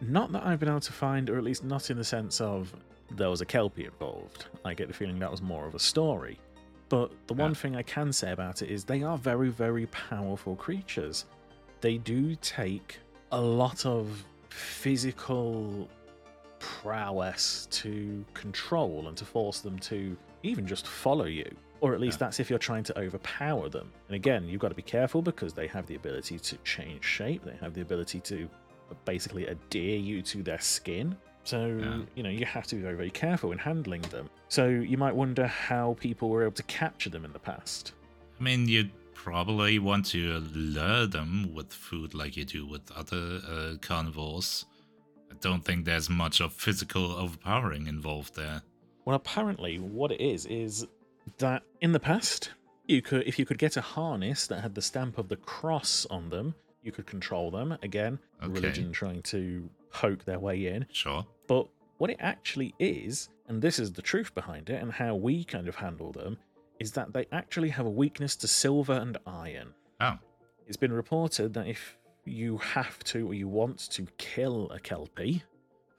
Not 0.00 0.32
that 0.32 0.44
I've 0.44 0.60
been 0.60 0.68
able 0.68 0.80
to 0.80 0.92
find, 0.92 1.30
or 1.30 1.38
at 1.38 1.44
least 1.44 1.64
not 1.64 1.90
in 1.90 1.96
the 1.96 2.04
sense 2.04 2.40
of 2.40 2.74
there 3.12 3.30
was 3.30 3.40
a 3.40 3.46
Kelpie 3.46 3.84
involved. 3.86 4.46
I 4.64 4.74
get 4.74 4.88
the 4.88 4.94
feeling 4.94 5.18
that 5.20 5.30
was 5.30 5.40
more 5.40 5.66
of 5.66 5.74
a 5.74 5.78
story. 5.78 6.38
But 6.88 7.10
the 7.26 7.34
one 7.34 7.50
Yeah. 7.50 7.54
thing 7.54 7.76
I 7.76 7.82
can 7.82 8.12
say 8.12 8.30
about 8.32 8.62
it 8.62 8.70
is 8.70 8.84
they 8.84 9.02
are 9.02 9.16
very, 9.18 9.48
very 9.48 9.86
powerful 9.86 10.54
creatures. 10.56 11.24
They 11.80 11.98
do 11.98 12.36
take 12.36 12.98
a 13.32 13.40
lot 13.40 13.84
of 13.86 14.24
physical 14.50 15.88
prowess 16.58 17.66
to 17.70 18.24
control 18.34 19.08
and 19.08 19.16
to 19.16 19.24
force 19.24 19.60
them 19.60 19.78
to 19.80 20.16
even 20.42 20.66
just 20.66 20.86
follow 20.86 21.24
you. 21.24 21.50
Or 21.80 21.92
at 21.94 22.00
least 22.00 22.18
Yeah. 22.20 22.26
that's 22.26 22.40
if 22.40 22.48
you're 22.48 22.58
trying 22.58 22.84
to 22.84 22.98
overpower 22.98 23.68
them. 23.68 23.92
And 24.08 24.14
again, 24.16 24.48
you've 24.48 24.60
got 24.60 24.68
to 24.70 24.74
be 24.74 24.82
careful 24.82 25.20
because 25.22 25.52
they 25.52 25.66
have 25.66 25.86
the 25.86 25.94
ability 25.94 26.38
to 26.38 26.56
change 26.58 27.04
shape, 27.04 27.44
they 27.44 27.56
have 27.56 27.74
the 27.74 27.82
ability 27.82 28.20
to 28.20 28.48
basically 29.04 29.46
adhere 29.46 29.98
you 29.98 30.22
to 30.22 30.42
their 30.42 30.60
skin. 30.60 31.16
So, 31.44 31.66
Yeah. 31.66 32.02
you 32.16 32.22
know, 32.22 32.28
you 32.30 32.44
have 32.44 32.66
to 32.68 32.74
be 32.76 32.82
very, 32.82 32.96
very 32.96 33.10
careful 33.10 33.52
in 33.52 33.58
handling 33.58 34.02
them. 34.02 34.28
So, 34.48 34.66
you 34.68 34.96
might 34.96 35.14
wonder 35.14 35.46
how 35.46 35.96
people 36.00 36.28
were 36.28 36.42
able 36.42 36.54
to 36.54 36.62
capture 36.64 37.08
them 37.10 37.24
in 37.24 37.32
the 37.32 37.38
past. 37.38 37.92
I 38.38 38.42
mean, 38.42 38.68
you'd 38.68 38.90
probably 39.14 39.78
want 39.78 40.06
to 40.06 40.38
lure 40.52 41.06
them 41.06 41.54
with 41.54 41.72
food 41.72 42.14
like 42.14 42.36
you 42.36 42.44
do 42.44 42.66
with 42.66 42.90
other 42.92 43.40
uh, 43.48 43.76
carnivores. 43.80 44.66
I 45.30 45.34
don't 45.40 45.64
think 45.64 45.84
there's 45.84 46.10
much 46.10 46.40
of 46.40 46.52
physical 46.52 47.12
overpowering 47.12 47.86
involved 47.86 48.34
there. 48.34 48.62
Well, 49.04 49.16
apparently, 49.16 49.78
what 49.78 50.10
it 50.12 50.20
is 50.20 50.46
is 50.46 50.86
that 51.38 51.62
in 51.80 51.92
the 51.92 52.00
past, 52.00 52.50
you 52.86 53.02
could, 53.02 53.22
if 53.26 53.38
you 53.38 53.46
could 53.46 53.58
get 53.58 53.76
a 53.76 53.80
harness 53.80 54.46
that 54.48 54.60
had 54.62 54.74
the 54.74 54.82
stamp 54.82 55.18
of 55.18 55.28
the 55.28 55.36
cross 55.36 56.06
on 56.06 56.28
them, 56.30 56.54
you 56.86 56.92
could 56.92 57.06
control 57.06 57.50
them. 57.50 57.76
Again, 57.82 58.18
Okay. 58.42 58.52
religion 58.52 58.92
trying 58.92 59.22
to 59.22 59.68
poke 59.90 60.24
their 60.24 60.38
way 60.38 60.66
in. 60.68 60.86
Sure. 60.92 61.26
But 61.48 61.68
what 61.98 62.10
it 62.10 62.16
actually 62.20 62.74
is, 62.78 63.28
and 63.48 63.60
this 63.60 63.78
is 63.78 63.92
the 63.92 64.02
truth 64.02 64.34
behind 64.34 64.70
it, 64.70 64.80
and 64.80 64.92
how 64.92 65.14
we 65.16 65.44
kind 65.44 65.68
of 65.68 65.74
handle 65.76 66.12
them, 66.12 66.38
is 66.78 66.92
that 66.92 67.12
they 67.12 67.26
actually 67.32 67.70
have 67.70 67.86
a 67.86 67.90
weakness 67.90 68.36
to 68.36 68.46
silver 68.46 68.92
and 68.92 69.18
iron. 69.26 69.74
Oh, 70.00 70.18
It's 70.68 70.76
been 70.76 70.92
reported 70.92 71.54
that 71.54 71.66
if 71.68 71.96
you 72.24 72.58
have 72.58 72.98
to 73.04 73.28
or 73.28 73.34
you 73.34 73.48
want 73.48 73.78
to 73.90 74.06
kill 74.18 74.68
a 74.70 74.80
kelpie 74.80 75.42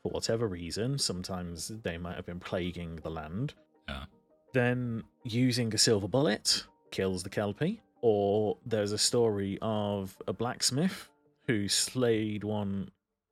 for 0.04 0.10
whatever 0.12 0.46
reason, 0.48 0.98
sometimes 1.00 1.70
they 1.84 1.98
might 1.98 2.16
have 2.16 2.26
been 2.26 2.40
plaguing 2.40 2.98
the 2.98 3.10
land, 3.10 3.54
Yeah. 3.88 4.06
then 4.54 5.04
using 5.24 5.74
a 5.74 5.78
silver 5.78 6.08
bullet 6.08 6.66
kills 6.92 7.24
the 7.24 7.30
kelpie. 7.30 7.82
Or 8.02 8.58
there's 8.66 8.92
a 8.92 8.98
story 8.98 9.58
of 9.62 10.18
a 10.28 10.34
blacksmith 10.34 11.10
who 11.48 11.68
slayed 11.68 12.44
one 12.44 12.90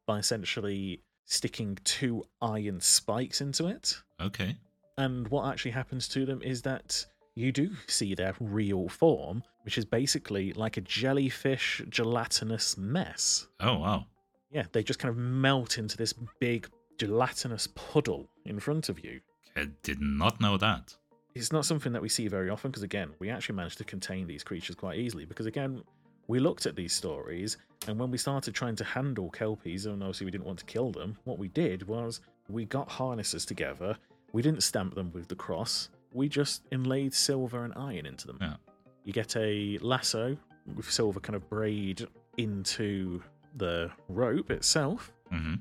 by 0.08 0.20
essentially 0.20 1.02
sticking 1.26 1.78
two 1.84 2.24
iron 2.42 2.80
spikes 2.82 3.42
into 3.42 3.68
it. 3.68 4.02
okay. 4.22 4.56
And 4.98 5.28
what 5.28 5.52
actually 5.52 5.72
happens 5.72 6.08
to 6.10 6.26
them 6.26 6.42
is 6.42 6.62
that 6.62 7.06
you 7.36 7.52
do 7.52 7.72
see 7.88 8.16
their 8.16 8.34
real 8.40 8.88
form, 8.88 9.44
which 9.64 9.78
is 9.78 9.84
basically 9.84 10.54
like 10.54 10.78
a 10.78 10.82
jellyfish 10.82 11.82
gelatinous 11.90 12.78
mess. 12.78 13.48
Oh, 13.60 13.80
wow. 13.80 14.06
Yeah, 14.52 14.64
they 14.72 14.84
just 14.84 15.00
kind 15.00 15.10
of 15.10 15.18
melt 15.18 15.78
into 15.78 15.98
this 15.98 16.14
big 16.40 16.70
gelatinous 16.98 17.68
puddle 17.76 18.30
in 18.46 18.58
front 18.58 18.88
of 18.88 19.04
you. 19.04 19.20
I 19.58 19.68
did 19.84 20.00
not 20.00 20.40
know 20.40 20.56
that. 20.58 20.96
It's 21.36 21.52
not 21.52 21.66
something 21.66 21.92
that 21.94 22.02
we 22.02 22.10
see 22.10 22.28
very 22.28 22.50
often 22.50 22.72
because 22.72 22.84
again, 22.84 23.12
we 23.20 23.30
actually 23.30 23.56
managed 23.56 23.78
to 23.80 23.84
contain 23.84 24.26
these 24.26 24.44
creatures 24.44 24.76
quite 24.76 24.98
easily 24.98 25.26
because 25.26 25.46
again, 25.46 25.84
we 26.28 26.40
looked 26.40 26.66
at 26.66 26.76
these 26.76 26.94
stories 26.94 27.58
and 27.88 28.00
when 28.00 28.10
we 28.10 28.18
started 28.18 28.56
trying 28.56 28.76
to 28.78 28.84
handle 28.84 29.30
kelpies 29.30 29.86
and 29.86 30.02
obviously 30.02 30.26
we 30.26 30.32
didn't 30.32 30.46
want 30.46 30.60
to 30.60 30.66
kill 30.66 30.92
them, 30.92 31.18
what 31.26 31.38
we 31.38 31.50
did 31.50 31.86
was 31.88 32.22
we 32.50 32.66
got 32.66 32.90
harnesses 32.90 33.46
together. 33.46 33.96
We 34.32 34.42
didn't 34.42 34.64
stamp 34.64 34.96
them 34.96 35.12
with 35.14 35.28
the 35.28 35.36
cross. 35.36 35.90
We 36.14 36.30
just 36.30 36.64
inlaid 36.72 37.14
silver 37.14 37.66
and 37.66 37.74
iron 37.76 38.06
into 38.06 38.28
them. 38.28 38.38
Yeah. 38.42 38.56
You 39.04 39.14
get 39.14 39.36
a 39.36 39.78
lasso 39.82 40.38
with 40.76 40.90
silver 40.90 41.20
kind 41.20 41.36
of 41.36 41.48
braid 41.50 42.08
into 42.38 43.22
the 43.58 43.92
rope 44.10 44.52
itself, 44.52 45.12
hmm 45.30 45.56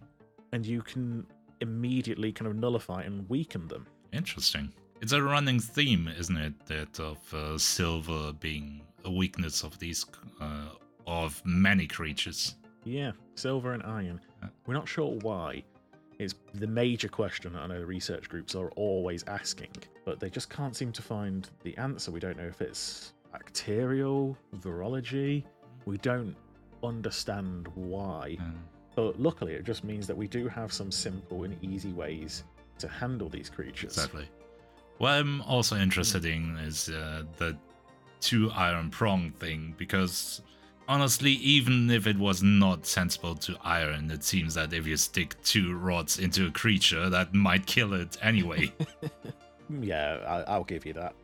and 0.53 0.65
you 0.65 0.83
can 0.83 1.27
immediately 1.61 2.31
kind 2.31 2.49
of 2.49 2.55
nullify 2.57 3.03
and 3.03 3.29
weaken 3.29 3.67
them. 3.67 3.89
Interesting. 4.13 4.73
It's 5.00 5.12
a 5.12 5.22
running 5.22 5.61
theme, 5.61 6.09
isn't 6.09 6.37
it? 6.37 6.66
That 6.66 6.98
of 7.00 7.35
uh, 7.35 7.59
silver 7.59 8.33
being 8.33 8.83
a 9.04 9.11
weakness 9.11 9.62
of 9.62 9.78
these, 9.78 10.07
uh, 10.40 10.68
of 11.07 11.42
many 11.44 11.87
creatures. 11.87 12.54
Yeah, 12.85 13.12
silver 13.35 13.72
and 13.72 13.83
iron. 13.83 14.20
Yeah. 14.42 14.48
We're 14.66 14.74
not 14.74 14.88
sure 14.88 15.12
why. 15.22 15.64
It's 16.18 16.35
the 16.54 16.66
major 16.66 17.09
question 17.09 17.52
that 17.54 17.62
I 17.62 17.66
know 17.66 17.80
the 17.80 17.87
research 17.87 18.28
groups 18.28 18.54
are 18.54 18.70
always 18.76 19.24
asking, 19.24 19.72
but 20.04 20.20
they 20.20 20.30
just 20.30 20.48
can't 20.48 20.74
seem 20.76 20.92
to 20.92 21.02
find 21.02 21.48
the 21.64 21.76
answer. 21.76 22.11
We 22.11 22.20
don't 22.20 22.37
know 22.37 22.46
if 22.46 22.61
it's 22.62 23.12
bacterial, 23.33 24.37
virology. 24.57 25.44
We 25.87 25.98
don't 25.98 26.37
understand 26.83 27.68
why. 27.74 28.37
Uh, 28.40 28.44
But 28.94 29.20
luckily, 29.20 29.54
it 29.54 29.64
just 29.64 29.83
means 29.83 30.07
that 30.07 30.16
we 30.16 30.28
do 30.28 30.46
have 30.48 30.72
some 30.72 30.90
simple 30.92 31.42
and 31.44 31.62
easy 31.64 31.92
ways 31.92 32.44
to 32.78 32.88
handle 32.88 33.28
these 33.28 33.50
creatures. 33.50 33.92
exactly. 33.98 34.28
What 34.98 35.11
I'm 35.12 35.42
also 35.42 35.76
interested 35.76 36.24
in 36.24 36.57
is 36.59 36.88
uh, 36.88 37.24
the 37.38 37.57
two 38.20 38.50
iron 38.52 38.90
prong 38.90 39.33
thing 39.33 39.74
because 39.76 40.40
honestly, 40.88 41.33
even 41.33 41.90
if 41.90 42.07
it 42.07 42.18
was 42.18 42.42
not 42.42 42.87
sensible 42.87 43.35
to 43.35 43.57
iron, 43.62 44.11
it 44.11 44.24
seems 44.24 44.54
that 44.54 44.72
if 44.72 44.87
you 44.87 44.96
stick 44.96 45.35
two 45.42 45.74
rods 45.76 46.18
into 46.18 46.46
a 46.46 46.50
creature, 46.50 47.11
that 47.11 47.35
might 47.35 47.66
kill 47.66 47.92
it 47.94 48.16
anyway. 48.22 48.72
Yeah, 49.80 50.18
I, 50.26 50.52
I'll 50.52 50.64
give 50.64 50.85
you 50.85 50.92
that. 50.94 51.14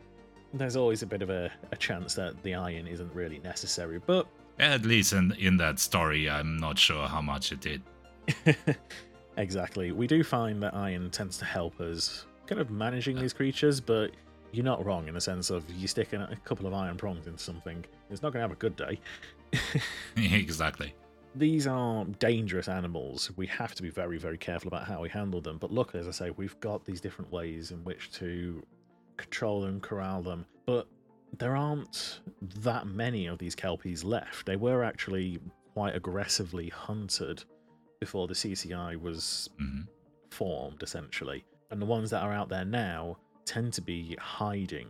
There's 0.55 0.77
always 0.77 1.03
a 1.03 1.07
bit 1.07 1.23
of 1.23 1.31
a, 1.31 1.51
a 1.73 1.77
chance 1.77 2.15
that 2.15 2.43
the 2.43 2.55
iron 2.55 2.87
isn't 2.87 3.15
really 3.15 3.39
necessary, 3.39 4.01
but 4.05 4.27
At 4.59 4.85
least 4.85 5.13
in 5.13 5.33
in 5.33 5.57
that 5.59 5.79
story, 5.79 6.29
I'm 6.29 6.57
not 6.57 6.79
sure 6.79 7.07
how 7.07 7.21
much 7.21 7.53
it 7.53 7.61
did. 7.61 7.83
exactly. 9.37 9.93
We 9.93 10.07
do 10.07 10.25
find 10.25 10.63
that 10.63 10.75
iron 10.75 11.11
tends 11.11 11.39
to 11.39 11.45
help 11.45 11.81
us 11.81 12.27
kind 12.51 12.61
of 12.61 12.71
managing 12.71 13.17
these 13.17 13.33
creatures, 13.33 13.81
but 13.81 14.11
you're 14.51 14.65
not 14.65 14.85
wrong 14.85 15.07
in 15.07 15.15
the 15.15 15.21
sense 15.21 15.51
of 15.51 15.65
you 15.71 15.87
stick 15.87 16.13
in 16.13 16.21
a 16.21 16.37
couple 16.45 16.67
of 16.67 16.75
iron 16.75 16.97
prongs 16.97 17.29
into 17.29 17.39
something, 17.39 17.85
it's 18.11 18.23
not 18.23 18.33
going 18.33 18.43
to 18.43 18.49
have 18.49 18.51
a 18.51 18.57
good 18.57 18.75
day. 18.75 18.99
exactly. 20.17 20.93
These 21.37 21.69
are 21.69 22.05
dangerous 22.19 22.67
animals. 22.67 23.31
We 23.37 23.47
have 23.47 23.77
to 23.77 23.85
be 23.85 23.89
very, 23.89 24.19
very 24.19 24.37
careful 24.37 24.67
about 24.67 24.85
how 24.85 25.01
we 25.01 25.09
handle 25.09 25.41
them. 25.41 25.59
But 25.59 25.71
look, 25.71 25.95
as 25.95 26.09
I 26.09 26.11
say, 26.11 26.31
we've 26.31 26.59
got 26.59 26.85
these 26.85 27.01
different 27.01 27.31
ways 27.31 27.71
in 27.71 27.85
which 27.85 28.11
to 28.15 28.61
control 29.17 29.61
them, 29.61 29.81
corral 29.81 30.21
them. 30.21 30.45
But 30.67 30.89
there 31.39 31.55
aren't 31.55 32.19
that 32.63 32.89
many 32.89 33.27
of 33.27 33.39
these 33.39 33.55
kelpies 33.55 34.03
left. 34.03 34.45
They 34.45 34.57
were 34.57 34.83
actually 34.83 35.39
quite 35.73 35.95
aggressively 35.95 36.69
hunted 36.71 37.45
before 38.01 38.27
the 38.27 38.35
CCI 38.35 39.01
was 39.01 39.49
hmm 39.57 39.83
formed, 40.31 40.83
essentially. 40.83 41.45
And 41.71 41.81
the 41.81 41.87
ones 41.87 42.11
that 42.11 42.23
are 42.23 42.33
out 42.33 42.49
there 42.49 42.65
now 42.65 43.17
tend 43.45 43.73
to 43.75 43.81
be 43.83 44.17
hiding. 44.21 44.89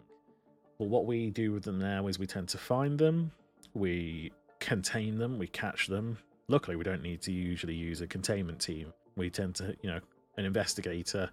But 0.78 0.88
what 0.88 1.06
we 1.06 1.30
do 1.30 1.52
with 1.52 1.62
them 1.62 1.78
now 1.78 2.06
is 2.06 2.18
we 2.18 2.26
tend 2.26 2.48
to 2.50 2.58
find 2.58 2.98
them, 2.98 3.30
we 3.74 4.32
contain 4.60 5.18
them, 5.18 5.38
we 5.38 5.46
catch 5.48 5.86
them. 5.86 6.18
Luckily, 6.48 6.76
we 6.76 6.84
don't 6.84 7.02
need 7.02 7.20
to 7.22 7.32
usually 7.32 7.74
use 7.74 8.00
a 8.00 8.06
containment 8.06 8.60
team. 8.60 8.92
We 9.16 9.30
tend 9.30 9.54
to, 9.56 9.76
you 9.82 9.90
know, 9.90 10.00
an 10.36 10.44
investigator 10.44 11.30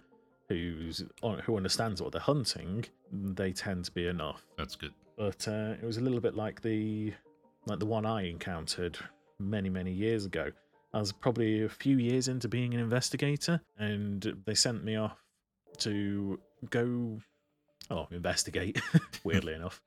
who's 0.48 1.04
who 1.44 1.56
understands 1.56 2.00
what 2.02 2.12
they're 2.12 2.20
hunting. 2.20 2.84
They 3.12 3.52
tend 3.52 3.84
to 3.86 3.92
be 3.92 4.06
enough. 4.06 4.44
That's 4.56 4.76
good. 4.76 4.92
But 5.16 5.46
uh, 5.48 5.74
it 5.80 5.84
was 5.84 5.96
a 5.96 6.00
little 6.00 6.20
bit 6.20 6.34
like 6.34 6.62
the 6.62 7.12
like 7.66 7.78
the 7.78 7.86
one 7.86 8.06
I 8.06 8.28
encountered 8.28 8.98
many 9.38 9.68
many 9.68 9.92
years 9.92 10.24
ago. 10.24 10.50
I 10.94 11.00
was 11.00 11.12
probably 11.12 11.64
a 11.64 11.68
few 11.68 11.98
years 11.98 12.28
into 12.28 12.48
being 12.48 12.72
an 12.72 12.80
investigator, 12.80 13.60
and 13.78 14.42
they 14.46 14.54
sent 14.54 14.84
me 14.84 14.96
off 14.96 15.16
to 15.80 16.38
go, 16.70 17.20
oh, 17.90 18.08
investigate. 18.10 18.80
weirdly 19.24 19.54
enough, 19.60 19.80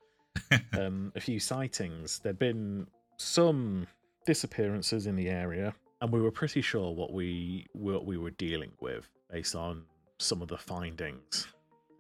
um, 0.78 1.12
a 1.16 1.20
few 1.20 1.40
sightings. 1.40 2.20
There'd 2.20 2.40
been 2.40 2.88
some 3.18 3.88
disappearances 4.26 5.08
in 5.08 5.16
the 5.16 5.30
area, 5.30 5.74
and 6.02 6.12
we 6.12 6.22
were 6.22 6.32
pretty 6.32 6.62
sure 6.62 6.94
what 6.94 7.14
we 7.14 7.68
what 7.74 8.06
we 8.06 8.18
were 8.18 8.32
dealing 8.32 8.72
with 8.80 9.08
based 9.32 9.56
on 9.56 9.84
some 10.18 10.42
of 10.42 10.48
the 10.48 10.58
findings. 10.58 11.48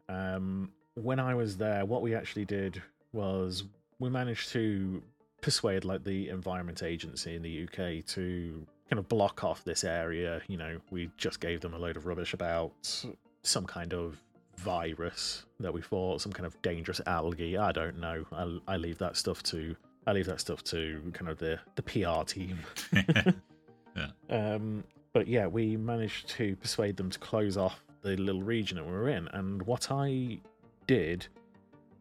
Um, 0.10 0.72
when 0.96 1.20
I 1.20 1.36
was 1.36 1.58
there, 1.58 1.86
what 1.86 2.02
we 2.02 2.14
actually 2.14 2.46
did 2.46 2.82
was 3.14 3.64
we 4.00 4.10
managed 4.10 4.50
to 4.50 5.02
persuade 5.42 5.86
like 5.86 6.04
the 6.04 6.30
environment 6.30 6.84
agency 6.84 7.36
in 7.36 7.42
the 7.42 7.64
UK 7.64 8.06
to 8.06 8.66
kind 8.90 9.00
of 9.00 9.08
block 9.08 9.44
off 9.44 9.64
this 9.64 9.84
area. 9.84 10.42
You 10.48 10.58
know, 10.58 10.78
we 10.92 11.10
just 11.18 11.40
gave 11.40 11.62
them 11.62 11.74
a 11.74 11.78
load 11.78 11.98
of 11.98 12.06
rubbish 12.06 12.34
about 12.34 13.06
some 13.44 13.66
kind 13.66 13.94
of 13.94 14.22
virus 14.58 15.46
that 15.60 15.74
we 15.74 15.82
thought, 15.82 16.22
some 16.22 16.32
kind 16.32 16.46
of 16.46 16.62
dangerous 16.62 17.02
algae. 17.08 17.58
I 17.58 17.72
don't 17.72 18.00
know. 18.00 18.26
I, 18.32 18.74
I 18.74 18.78
leave 18.78 18.98
that 19.00 19.18
stuff 19.18 19.42
to 19.44 19.76
I 20.08 20.14
leave 20.14 20.26
that 20.26 20.40
stuff 20.40 20.64
to 20.66 21.02
kind 21.14 21.30
of 21.30 21.38
the 21.38 21.60
the 21.76 21.84
PR 21.84 22.24
team. 22.24 22.60
Um, 24.30 24.84
but 25.14 25.28
yeah, 25.28 25.48
we 25.48 25.76
managed 25.76 26.30
to 26.30 26.56
persuade 26.56 26.96
them 26.96 27.10
to 27.10 27.20
close 27.20 27.58
off 27.58 27.84
the 28.02 28.16
little 28.16 28.42
region 28.42 28.78
that 28.78 28.86
we 28.86 28.92
were 28.92 29.10
in. 29.10 29.28
And 29.30 29.62
what 29.64 29.92
I 29.92 30.40
did 30.88 31.28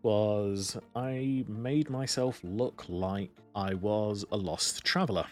was 0.03 0.77
I 0.95 1.45
made 1.49 1.91
myself 1.91 2.41
look 2.43 2.85
like 2.89 3.31
I 3.55 3.75
was 3.75 4.25
a 4.33 4.37
lost 4.37 4.85
traveler. 4.85 5.27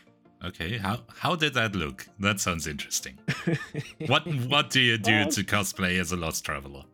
Okay. 0.44 0.78
How 0.78 1.00
how 1.16 1.36
did 1.36 1.54
that 1.54 1.74
look? 1.74 2.06
That 2.18 2.40
sounds 2.40 2.66
interesting. 2.66 3.18
What 4.06 4.26
what 4.48 4.70
do 4.70 4.80
you 4.80 4.98
do 4.98 5.12
Well- 5.12 5.30
to 5.30 5.44
cosplay 5.44 5.98
as 5.98 6.12
a 6.12 6.16
lost 6.16 6.44
traveler? 6.44 6.84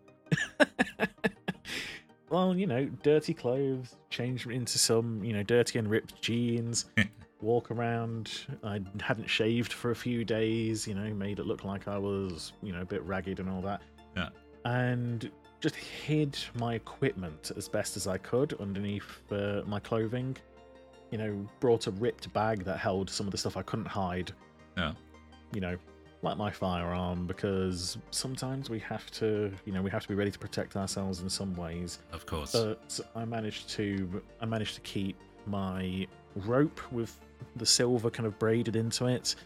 well, 2.31 2.57
you 2.57 2.67
know, 2.67 2.87
dirty 3.03 3.35
clothes, 3.35 3.97
change 4.11 4.47
into 4.47 4.79
some, 4.79 5.23
you 5.23 5.33
know, 5.33 5.43
dirty 5.43 5.79
and 5.79 5.89
ripped 5.89 6.21
jeans, 6.21 6.87
walk 7.41 7.71
around. 7.71 8.33
I 8.65 8.81
hadn't 9.01 9.29
shaved 9.29 9.73
for 9.73 9.91
a 9.91 9.97
few 9.97 10.25
days, 10.25 10.89
you 10.89 10.95
know, 10.95 11.13
made 11.15 11.39
it 11.39 11.47
look 11.47 11.65
like 11.65 11.87
I 11.87 11.99
was, 11.99 12.53
you 12.63 12.73
know, 12.73 12.81
a 12.81 12.85
bit 12.85 13.03
ragged 13.05 13.39
and 13.39 13.49
all 13.49 13.63
that. 13.63 13.83
Yeah. 14.17 14.31
And 14.65 15.31
just 15.61 15.77
hid 15.77 16.37
my 16.55 16.75
equipment 16.75 17.53
as 17.57 17.69
best 17.69 17.97
as 17.97 18.07
I 18.07 18.19
could 18.19 18.55
underneath 18.61 19.21
uh, 19.31 19.63
my 19.67 19.79
clothing. 19.81 20.37
You 21.15 21.19
know, 21.19 21.47
brought 21.61 21.87
a 21.87 21.93
ripped 21.93 22.33
bag 22.33 22.65
that 22.65 22.79
held 22.79 23.09
some 23.09 23.27
of 23.27 23.31
the 23.31 23.39
stuff 23.39 23.57
I 23.57 23.63
couldn't 23.63 23.87
hide. 23.87 24.33
Yeah. 24.77 24.95
You 25.53 25.61
know, 25.61 25.77
like 26.23 26.37
my 26.37 26.51
firearm 26.51 27.29
because 27.29 27.97
sometimes 28.11 28.69
we 28.69 28.81
have 28.81 29.09
to, 29.13 29.53
you 29.65 29.73
know, 29.73 29.81
we 29.81 29.93
have 29.93 30.03
to 30.03 30.09
be 30.09 30.17
ready 30.17 30.33
to 30.33 30.39
protect 30.41 30.75
ourselves 30.75 31.21
in 31.21 31.31
some 31.31 31.55
ways. 31.55 32.01
Of 32.13 32.27
course. 32.27 32.51
But 32.51 32.99
I 33.15 33.25
managed 33.25 33.69
to 33.77 34.23
I 34.41 34.47
managed 34.47 34.75
to 34.75 34.81
keep 34.81 35.17
my 35.47 36.09
rope 36.35 36.81
with 36.91 37.17
the 37.55 37.67
silver 37.67 38.11
kind 38.11 38.27
of 38.27 38.37
braided 38.41 38.75
into 38.75 39.07
it. 39.07 39.37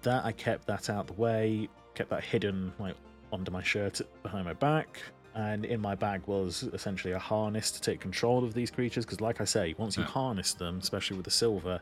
That 0.00 0.24
I 0.24 0.32
kept 0.32 0.66
that 0.68 0.88
out 0.88 1.08
the 1.08 1.12
way, 1.12 1.68
kept 1.94 2.08
that 2.08 2.24
hidden 2.24 2.72
like 2.78 2.96
under 3.34 3.50
my 3.50 3.62
shirt 3.62 4.00
behind 4.22 4.46
my 4.46 4.54
back. 4.54 4.98
And 5.34 5.64
in 5.64 5.80
my 5.80 5.94
bag 5.94 6.22
was 6.26 6.64
essentially 6.74 7.14
a 7.14 7.18
harness 7.18 7.70
to 7.72 7.80
take 7.80 8.00
control 8.00 8.44
of 8.44 8.52
these 8.54 8.70
creatures. 8.70 9.04
Because, 9.04 9.20
like 9.20 9.40
I 9.40 9.44
say, 9.44 9.74
once 9.78 9.96
you 9.96 10.02
Yeah. 10.02 10.10
harness 10.10 10.52
them, 10.54 10.78
especially 10.78 11.16
with 11.16 11.24
the 11.24 11.30
silver, 11.30 11.80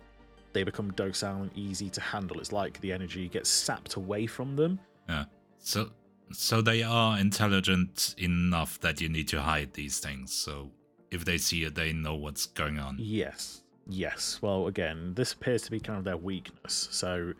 they 0.52 0.62
become 0.62 0.92
docile 0.92 1.42
and 1.42 1.50
easy 1.56 1.90
to 1.90 2.00
handle. 2.00 2.38
It's 2.40 2.52
like 2.52 2.80
the 2.80 2.92
energy 2.92 3.28
gets 3.28 3.48
sapped 3.50 3.94
away 3.94 4.26
from 4.26 4.56
them. 4.56 4.78
Yeah. 5.08 5.24
So 5.58 5.90
so 6.32 6.62
they 6.62 6.84
are 6.84 7.18
intelligent 7.18 8.14
enough 8.16 8.78
that 8.80 9.00
you 9.00 9.08
need 9.08 9.26
to 9.28 9.40
hide 9.40 9.74
these 9.74 9.98
things. 9.98 10.32
So 10.32 10.70
if 11.10 11.24
they 11.24 11.38
see 11.38 11.64
it, 11.64 11.74
they 11.74 11.92
know 11.92 12.14
what's 12.14 12.46
going 12.46 12.78
on. 12.78 12.96
Yes, 13.00 13.64
yes. 13.88 14.38
Well, 14.40 14.68
again, 14.68 15.14
this 15.14 15.32
appears 15.32 15.62
to 15.62 15.72
be 15.72 15.80
kind 15.80 15.98
of 15.98 16.04
their 16.04 16.16
weakness, 16.16 16.86
so 16.92 17.32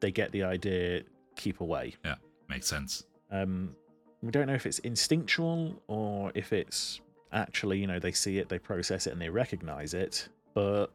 they 0.00 0.10
get 0.10 0.32
the 0.32 0.42
idea. 0.44 1.02
Keep 1.36 1.60
away. 1.60 1.94
Yeah, 2.04 2.16
makes 2.48 2.66
sense. 2.66 3.04
Um, 3.30 3.74
we 4.22 4.30
don't 4.30 4.46
know 4.46 4.54
if 4.54 4.66
it's 4.66 4.78
instinctual 4.80 5.82
or 5.88 6.30
if 6.34 6.52
it's 6.52 7.00
actually, 7.32 7.78
you 7.78 7.86
know, 7.86 7.98
they 7.98 8.12
see 8.12 8.38
it, 8.38 8.48
they 8.48 8.58
process 8.58 9.06
it, 9.06 9.12
and 9.12 9.20
they 9.20 9.30
recognize 9.30 9.94
it. 9.94 10.28
But 10.54 10.88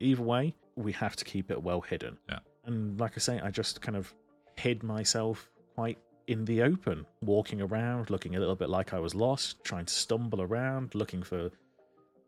either 0.00 0.22
way, 0.22 0.54
we 0.76 0.92
have 0.92 1.16
to 1.16 1.24
keep 1.24 1.50
it 1.50 1.62
well 1.62 1.80
hidden. 1.80 2.18
Yeah. 2.28 2.38
And 2.64 2.98
like 2.98 3.12
I 3.16 3.18
say, 3.18 3.40
I 3.40 3.50
just 3.50 3.80
kind 3.80 3.96
of 3.96 4.12
hid 4.56 4.82
myself 4.82 5.50
quite 5.74 5.98
in 6.28 6.44
the 6.44 6.62
open, 6.62 7.04
walking 7.20 7.60
around, 7.60 8.08
looking 8.08 8.36
a 8.36 8.38
little 8.38 8.54
bit 8.54 8.70
like 8.70 8.94
I 8.94 9.00
was 9.00 9.14
lost, 9.14 9.62
trying 9.64 9.86
to 9.86 9.92
stumble 9.92 10.40
around, 10.40 10.94
looking 10.94 11.22
for 11.22 11.50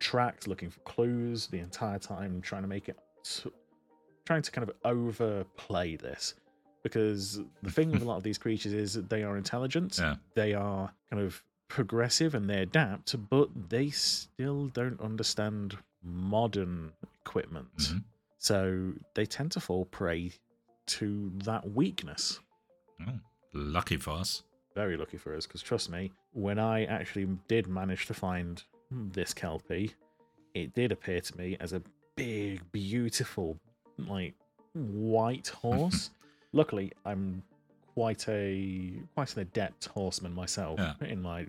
tracks, 0.00 0.46
looking 0.46 0.68
for 0.68 0.80
clues 0.80 1.46
the 1.46 1.58
entire 1.58 1.98
time, 1.98 2.40
trying 2.40 2.62
to 2.62 2.68
make 2.68 2.88
it, 2.88 2.98
trying 4.24 4.42
to 4.42 4.50
kind 4.50 4.68
of 4.68 4.74
overplay 4.84 5.96
this. 5.96 6.34
Because 6.84 7.40
the 7.62 7.70
thing 7.70 7.90
with 7.90 8.02
a 8.02 8.04
lot 8.04 8.18
of 8.18 8.22
these 8.22 8.38
creatures 8.38 8.72
is 8.74 8.92
that 8.92 9.08
they 9.08 9.24
are 9.24 9.36
intelligent, 9.36 9.98
Yeah. 9.98 10.16
they 10.34 10.52
are 10.54 10.92
kind 11.10 11.20
of 11.22 11.42
progressive 11.68 12.34
and 12.34 12.48
they 12.48 12.60
adapt, 12.60 13.16
but 13.30 13.48
they 13.70 13.88
still 13.90 14.68
don't 14.68 15.00
understand 15.00 15.76
modern 16.02 16.92
equipment. 17.24 17.74
Mhm. 17.78 18.04
So 18.36 18.92
they 19.14 19.24
tend 19.24 19.50
to 19.52 19.60
fall 19.60 19.86
prey 19.86 20.32
to 20.86 21.32
that 21.44 21.70
weakness. 21.70 22.38
Oh, 23.00 23.18
lucky 23.54 23.96
for 23.96 24.10
us. 24.10 24.42
Very 24.74 24.98
lucky 24.98 25.16
for 25.16 25.34
us, 25.34 25.46
because 25.46 25.62
trust 25.62 25.88
me, 25.90 26.12
when 26.32 26.58
I 26.58 26.84
actually 26.84 27.24
did 27.48 27.66
manage 27.66 28.04
to 28.06 28.14
find 28.14 28.62
this 28.90 29.32
Kelpie, 29.32 29.94
it 30.52 30.74
did 30.74 30.92
appear 30.92 31.20
to 31.22 31.36
me 31.38 31.56
as 31.60 31.72
a 31.72 31.82
big, 32.14 32.60
beautiful, 32.72 33.58
like 33.96 34.34
white 34.74 35.48
horse. 35.64 36.10
Luckily, 36.54 36.92
I'm 37.04 37.42
quite 37.94 38.28
a 38.28 38.92
quite 39.14 39.34
an 39.34 39.42
adept 39.42 39.86
horseman 39.86 40.32
myself 40.34 40.78
Yeah. 40.78 40.94
in 41.00 41.20
my 41.20 41.46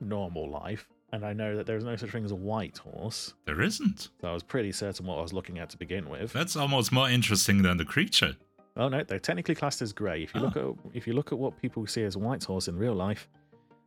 normal 0.00 0.48
life, 0.50 0.86
and 1.12 1.24
I 1.24 1.32
know 1.32 1.56
that 1.56 1.66
there's 1.66 1.82
no 1.82 1.96
such 1.96 2.10
thing 2.10 2.26
as 2.26 2.30
a 2.30 2.36
white 2.36 2.76
horse. 2.76 3.32
There 3.46 3.62
isn't. 3.62 4.10
So 4.20 4.28
I 4.28 4.34
was 4.34 4.42
pretty 4.42 4.70
certain 4.70 5.06
what 5.06 5.18
I 5.18 5.22
was 5.22 5.32
looking 5.32 5.58
at 5.58 5.70
to 5.70 5.78
begin 5.78 6.10
with. 6.10 6.32
That's 6.34 6.56
almost 6.56 6.92
more 6.92 7.08
interesting 7.08 7.62
than 7.62 7.78
the 7.78 7.86
creature. 7.86 8.36
Oh 8.76 8.88
no, 8.88 9.02
they're 9.02 9.18
technically 9.18 9.54
classed 9.54 9.80
as 9.80 9.94
grey. 9.94 10.22
If 10.22 10.34
you 10.34 10.42
look 10.42 10.56
ah. 10.56 10.70
at 10.70 10.74
if 10.92 11.06
you 11.06 11.14
look 11.14 11.32
at 11.32 11.38
what 11.38 11.60
people 11.60 11.86
see 11.86 12.02
as 12.02 12.16
a 12.16 12.18
white 12.18 12.44
horse 12.44 12.68
in 12.68 12.76
real 12.76 12.94
life, 12.94 13.28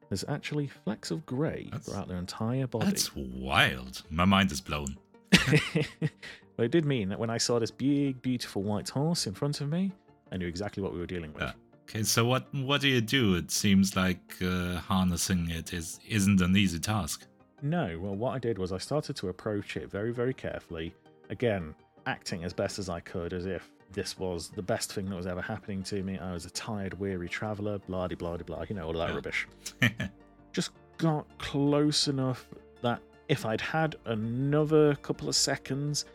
there's 0.09 0.25
actually 0.27 0.67
flecks 0.67 1.11
of 1.11 1.23
grey 1.27 1.69
throughout 1.83 2.07
their 2.07 2.17
entire 2.17 2.65
body. 2.65 2.87
That's 2.87 3.15
wild. 3.15 4.01
My 4.09 4.25
mind 4.25 4.51
is 4.51 4.61
blown. 4.61 4.97
but 5.31 6.63
it 6.65 6.71
did 6.71 6.85
mean 6.85 7.09
that 7.09 7.19
when 7.19 7.29
I 7.29 7.37
saw 7.37 7.59
this 7.59 7.69
big, 7.69 8.23
beautiful 8.23 8.63
white 8.63 8.89
horse 8.89 9.27
in 9.27 9.35
front 9.35 9.61
of 9.61 9.69
me, 9.69 9.91
I 10.31 10.37
knew 10.37 10.47
exactly 10.47 10.83
what 10.83 10.93
we 10.93 10.99
were 10.99 11.05
dealing 11.05 11.33
with. 11.33 11.43
Yeah. 11.43 11.51
Okay, 11.89 12.03
so 12.03 12.25
what 12.25 12.53
what 12.53 12.81
do 12.81 12.89
you 12.89 12.99
do? 13.01 13.35
It 13.35 13.49
seems 13.51 13.95
like 13.95 14.35
uh, 14.41 14.77
harnessing 14.77 15.49
it 15.49 15.73
is 15.73 15.99
isn't 16.07 16.41
an 16.41 16.55
easy 16.57 16.79
task. 16.79 17.25
No, 17.61 17.97
well, 17.99 18.13
what 18.15 18.35
I 18.35 18.39
did 18.39 18.57
was 18.59 18.71
I 18.71 18.77
started 18.77 19.15
to 19.17 19.29
approach 19.29 19.77
it 19.77 19.89
very, 19.89 20.11
very 20.13 20.33
carefully. 20.33 20.93
Again, 21.29 21.73
acting 22.05 22.43
as 22.43 22.53
best 22.53 22.77
as 22.77 22.87
I 22.89 22.99
could, 22.99 23.33
as 23.33 23.45
if 23.45 23.71
this 23.93 24.19
was 24.19 24.49
the 24.49 24.61
best 24.61 24.93
thing 24.93 25.09
that 25.09 25.15
was 25.15 25.25
ever 25.27 25.41
happening 25.41 25.81
to 25.83 26.03
me. 26.03 26.19
I 26.19 26.33
was 26.33 26.45
a 26.45 26.49
tired, 26.51 26.93
weary 26.99 27.29
traveller, 27.29 27.79
blah 27.79 28.07
de 28.07 28.15
blah 28.17 28.35
de 28.37 28.43
blah, 28.43 28.63
you 28.69 28.75
know, 28.75 28.85
all 28.87 28.93
that 28.93 29.09
Yeah. 29.09 29.15
rubbish. 29.15 29.47
Just 30.53 30.71
got 30.97 31.25
close 31.37 32.07
enough 32.09 32.45
that 32.81 33.01
if 33.29 33.45
I'd 33.45 33.61
had 33.61 33.95
another 34.05 34.95
couple 34.95 35.29
of 35.29 35.35
seconds, 35.35 36.05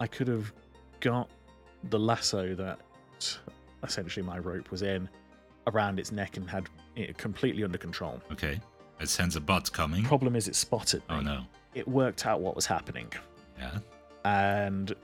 I 0.00 0.06
could 0.06 0.28
have 0.28 0.52
got 1.00 1.28
the 1.90 1.98
lasso 1.98 2.54
that 2.54 2.78
essentially 3.82 4.24
my 4.24 4.38
rope 4.38 4.70
was 4.70 4.82
in 4.82 5.08
around 5.66 5.98
its 5.98 6.12
neck 6.12 6.36
and 6.36 6.48
had 6.48 6.68
it 6.96 7.16
completely 7.18 7.62
under 7.64 7.78
control. 7.78 8.20
okay, 8.32 8.60
It 9.00 9.08
sends 9.08 9.36
a 9.36 9.40
bot 9.40 9.70
coming. 9.72 10.04
Problem 10.04 10.34
is, 10.36 10.48
it 10.48 10.56
spotted 10.56 11.00
me 11.08 11.16
Oh 11.16 11.20
no. 11.20 11.44
it 11.74 11.86
worked 11.86 12.26
out 12.26 12.40
what 12.40 12.56
was 12.56 12.66
happening 12.66 13.12
Yeah, 13.58 13.78
and 14.24 14.94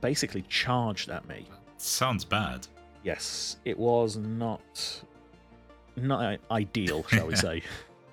basically 0.00 0.42
charged 0.48 1.10
at 1.10 1.26
me. 1.28 1.48
sounds 1.78 2.24
bad. 2.24 2.66
Yes, 3.02 3.56
it 3.64 3.78
was 3.78 4.16
not 4.16 5.02
not 5.96 6.38
ideal, 6.50 7.04
shall 7.08 7.26
we 7.26 7.36
say, 7.48 7.62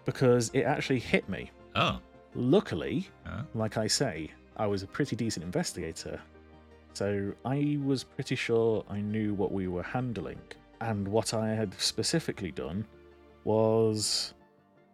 because 0.06 0.50
it 0.54 0.64
actually 0.64 1.00
hit 1.00 1.28
me. 1.30 1.50
Oh, 1.76 2.00
Luckily, 2.36 3.10
like 3.56 3.78
I 3.78 3.88
say, 3.88 4.32
I 4.58 4.66
was 4.68 4.84
a 4.84 4.88
pretty 4.88 5.16
decent 5.16 5.44
investigator, 5.44 6.20
so 6.94 7.34
I 7.46 7.78
was 7.84 8.04
pretty 8.04 8.36
sure 8.36 8.84
I 8.90 9.00
knew 9.02 9.34
what 9.34 9.52
we 9.52 9.68
were 9.68 9.84
handling. 9.84 10.40
And 10.82 11.08
what 11.08 11.34
I 11.34 11.50
had 11.50 11.74
specifically 11.80 12.52
done 12.52 12.86
was 13.44 14.34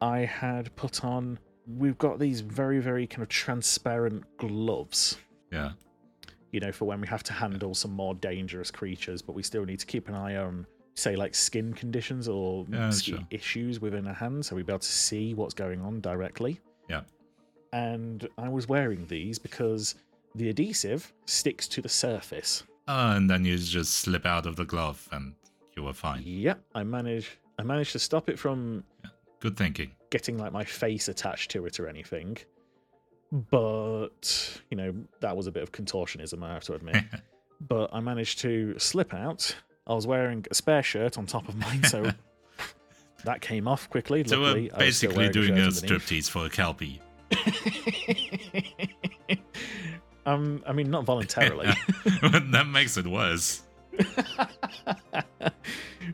I 0.01 0.19
had 0.19 0.75
put 0.75 1.03
on. 1.03 1.39
We've 1.77 1.97
got 1.97 2.19
these 2.19 2.41
very, 2.41 2.79
very 2.79 3.07
kind 3.07 3.23
of 3.23 3.29
transparent 3.29 4.23
gloves, 4.37 5.17
yeah. 5.51 5.71
you 6.51 6.59
know, 6.59 6.71
for 6.71 6.85
when 6.85 7.01
we 7.01 7.07
have 7.07 7.23
to 7.23 7.33
handle 7.33 7.73
some 7.73 7.91
more 7.91 8.15
dangerous 8.15 8.71
creatures, 8.71 9.21
but 9.21 9.33
we 9.33 9.43
still 9.43 9.65
need 9.65 9.79
to 9.79 9.85
keep 9.85 10.07
an 10.07 10.15
eye 10.15 10.37
on, 10.37 10.65
say, 10.95 11.15
like 11.17 11.35
skin 11.35 11.73
conditions 11.73 12.27
or 12.29 12.65
Yeah, 12.69 12.89
skin 12.89 13.15
sure. 13.17 13.27
issues 13.31 13.81
within 13.81 14.07
our 14.07 14.13
hands, 14.13 14.47
so 14.47 14.55
we'd 14.55 14.65
be 14.65 14.71
able 14.71 14.79
to 14.79 14.87
see 14.87 15.33
what's 15.33 15.53
going 15.53 15.81
on 15.81 15.99
directly 15.99 16.59
Yeah. 16.89 17.01
and 17.73 18.27
I 18.37 18.47
was 18.47 18.69
wearing 18.69 19.05
these 19.07 19.37
because 19.39 19.95
the 20.37 20.49
adhesive 20.49 21.13
sticks 21.25 21.67
to 21.69 21.81
the 21.81 21.89
surface. 21.89 22.63
Oh, 22.87 23.11
and 23.11 23.29
then 23.29 23.43
you 23.45 23.57
just 23.57 23.95
slip 23.95 24.25
out 24.25 24.45
of 24.45 24.55
the 24.55 24.65
glove 24.65 25.07
and 25.11 25.33
you 25.75 25.83
were 25.83 25.93
fine. 25.93 26.23
Yep, 26.25 26.61
I 26.73 26.83
managed. 26.83 27.29
I 27.59 27.63
managed 27.63 27.91
to 27.93 27.99
stop 27.99 28.29
it 28.29 28.37
from 28.39 28.83
Good 29.39 29.57
thinking. 29.57 29.91
getting 30.09 30.37
like 30.37 30.51
my 30.53 30.63
face 30.63 31.07
attached 31.07 31.51
to 31.51 31.65
it 31.65 31.79
or 31.79 31.87
anything. 31.87 32.37
But 33.31 34.61
you 34.71 34.77
know 34.77 34.93
that 35.19 35.35
was 35.35 35.47
a 35.47 35.51
bit 35.51 35.63
of 35.63 35.71
contortionism, 35.71 36.41
I 36.43 36.53
have 36.53 36.63
to 36.65 36.73
admit. 36.73 37.03
but 37.67 37.89
I 37.93 37.99
managed 37.99 38.39
to 38.39 38.77
slip 38.79 39.13
out. 39.13 39.53
I 39.85 39.93
was 39.93 40.07
wearing 40.07 40.45
a 40.51 40.55
spare 40.55 40.83
shirt 40.83 41.17
on 41.17 41.25
top 41.25 41.47
of 41.49 41.55
mine, 41.55 41.83
so 41.83 42.11
that 43.25 43.41
came 43.41 43.67
off 43.67 43.89
quickly. 43.89 44.23
so 44.25 44.39
Luckily, 44.39 44.71
we're 44.73 44.81
I 44.81 44.85
was 44.85 44.97
still 44.97 45.09
basically 45.11 45.29
doing 45.29 45.59
a 45.59 45.63
underneath. 45.63 45.83
striptease 45.83 46.29
for 46.29 46.45
a 46.45 46.49
kelpie. 46.49 47.01
um, 50.27 50.61
I 50.67 50.73
mean, 50.73 50.91
not 50.91 51.05
voluntarily. 51.05 51.67
that 52.51 52.67
makes 52.67 52.97
it 52.97 53.07
worse. 53.07 53.63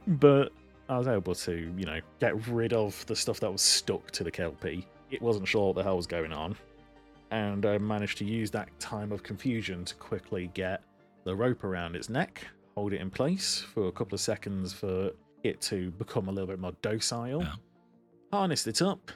but 0.08 0.52
I 0.88 0.97
was 0.97 1.08
able 1.08 1.34
to, 1.36 1.73
you 1.76 1.86
know, 1.86 1.99
get 2.19 2.47
rid 2.47 2.73
of 2.73 3.04
the 3.08 3.15
stuff 3.15 3.39
that 3.39 3.52
was 3.52 3.62
stuck 3.62 4.12
to 4.12 4.23
the 4.23 4.32
Kelpie. 4.32 4.88
It 5.10 5.21
wasn't 5.21 5.47
sure 5.47 5.67
what 5.67 5.76
the 5.76 5.84
hell 5.84 5.97
was 5.97 6.08
going 6.08 6.32
on. 6.32 6.56
And 7.32 7.65
I 7.65 7.80
managed 7.80 8.19
to 8.19 8.26
use 8.26 8.52
that 8.52 8.69
time 8.80 9.12
of 9.12 9.23
confusion 9.23 9.84
to 9.86 9.95
quickly 9.95 10.52
get 10.54 10.84
the 11.23 11.36
rope 11.36 11.63
around 11.63 11.95
its 11.95 12.08
neck, 12.08 12.45
hold 12.76 12.93
it 12.93 13.02
in 13.02 13.10
place 13.10 13.62
for 13.73 13.88
a 13.88 13.91
couple 13.91 14.13
of 14.13 14.21
seconds 14.21 14.73
for 14.73 15.10
it 15.43 15.60
to 15.62 15.89
become 15.91 16.28
a 16.28 16.32
little 16.32 16.47
bit 16.47 16.60
more 16.60 16.73
docile, 16.84 17.41
Yeah. 17.41 17.54
harnessed 18.32 18.67
it 18.67 18.84
up, 18.84 19.12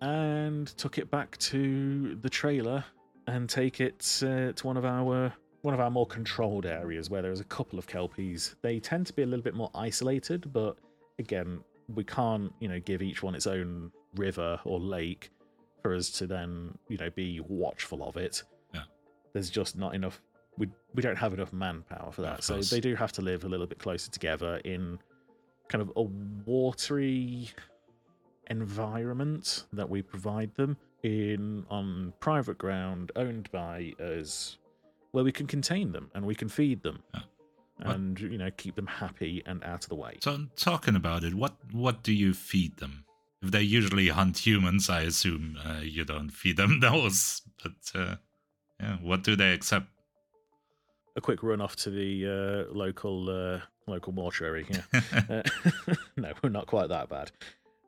and 0.00 0.68
took 0.78 0.98
it 0.98 1.10
back 1.10 1.36
to 1.38 2.14
the 2.22 2.30
trailer 2.30 2.84
and 3.26 3.48
take 3.48 3.80
it 3.80 4.20
uh, 4.24 4.52
to 4.52 4.66
one 4.66 4.76
of 4.76 4.84
our 4.84 5.32
one 5.62 5.74
of 5.74 5.80
our 5.80 5.90
more 5.90 6.06
controlled 6.06 6.66
areas 6.66 7.08
where 7.08 7.22
there's 7.22 7.38
a 7.40 7.44
couple 7.44 7.78
of 7.78 7.86
kelpies. 7.86 8.56
They 8.62 8.80
tend 8.80 9.06
to 9.06 9.12
be 9.12 9.22
a 9.22 9.26
little 9.26 9.44
bit 9.44 9.54
more 9.54 9.70
isolated, 9.74 10.52
but 10.52 10.76
again, 11.18 11.60
we 11.94 12.04
can't 12.04 12.52
you 12.60 12.68
know 12.68 12.80
give 12.80 13.02
each 13.02 13.22
one 13.22 13.34
its 13.34 13.46
own 13.46 13.92
river 14.16 14.60
or 14.64 14.78
lake 14.80 15.30
for 15.82 15.94
us 15.94 16.10
to 16.10 16.26
then 16.26 16.76
you 16.88 16.96
know 16.98 17.10
be 17.10 17.40
watchful 17.48 18.02
of 18.08 18.16
it. 18.16 18.42
Yeah. 18.74 18.82
There's 19.32 19.50
just 19.50 19.76
not 19.76 19.94
enough. 19.94 20.20
We 20.58 20.68
we 20.94 21.02
don't 21.02 21.16
have 21.16 21.32
enough 21.32 21.52
manpower 21.52 22.12
for 22.12 22.22
that, 22.22 22.38
Of 22.40 22.44
so 22.44 22.54
course. 22.54 22.70
they 22.70 22.80
do 22.80 22.94
have 22.94 23.12
to 23.12 23.22
live 23.22 23.44
a 23.44 23.48
little 23.48 23.66
bit 23.66 23.78
closer 23.78 24.10
together 24.10 24.56
in 24.64 24.98
kind 25.68 25.80
of 25.80 25.92
a 25.96 26.02
watery 26.02 27.48
environment 28.50 29.64
that 29.72 29.88
we 29.88 30.02
provide 30.02 30.54
them 30.56 30.76
in 31.02 31.64
on 31.68 32.12
private 32.20 32.58
ground 32.58 33.10
owned 33.16 33.50
by 33.50 33.92
us 33.98 34.58
where 35.10 35.24
we 35.24 35.32
can 35.32 35.46
contain 35.46 35.92
them 35.92 36.10
and 36.14 36.24
we 36.24 36.34
can 36.34 36.48
feed 36.48 36.82
them 36.82 37.02
Yeah. 37.14 37.20
And 37.84 38.20
you 38.20 38.38
know 38.38 38.50
keep 38.56 38.76
them 38.76 38.86
happy 38.86 39.42
and 39.44 39.64
out 39.64 39.82
of 39.84 39.88
the 39.88 39.96
way 39.96 40.18
So 40.20 40.46
talking 40.56 40.94
about 40.96 41.24
it, 41.24 41.34
what 41.34 41.54
what 41.72 42.02
do 42.04 42.12
you 42.12 42.32
feed 42.32 42.76
them? 42.76 43.04
If 43.42 43.50
they 43.50 43.62
usually 43.62 44.08
hunt 44.08 44.38
humans, 44.46 44.88
I 44.88 45.00
assume 45.00 45.58
uh, 45.66 45.80
you 45.82 46.04
don't 46.04 46.30
feed 46.30 46.56
them 46.56 46.78
those. 46.88 47.42
But 47.60 48.00
uh, 48.00 48.16
yeah, 48.80 48.98
what 49.02 49.24
do 49.24 49.34
they 49.34 49.52
accept? 49.52 49.86
a 51.16 51.20
quick 51.20 51.42
run 51.42 51.60
off 51.60 51.76
to 51.76 51.90
the 51.90 52.26
uh, 52.68 52.72
local 52.72 53.28
uh, 53.28 53.60
local 53.86 54.12
mortuary 54.12 54.64
yeah 54.70 55.00
Uh, 55.28 55.42
no, 56.16 56.32
we're 56.42 56.50
not 56.50 56.66
quite 56.66 56.88
that 56.88 57.08
bad. 57.08 57.30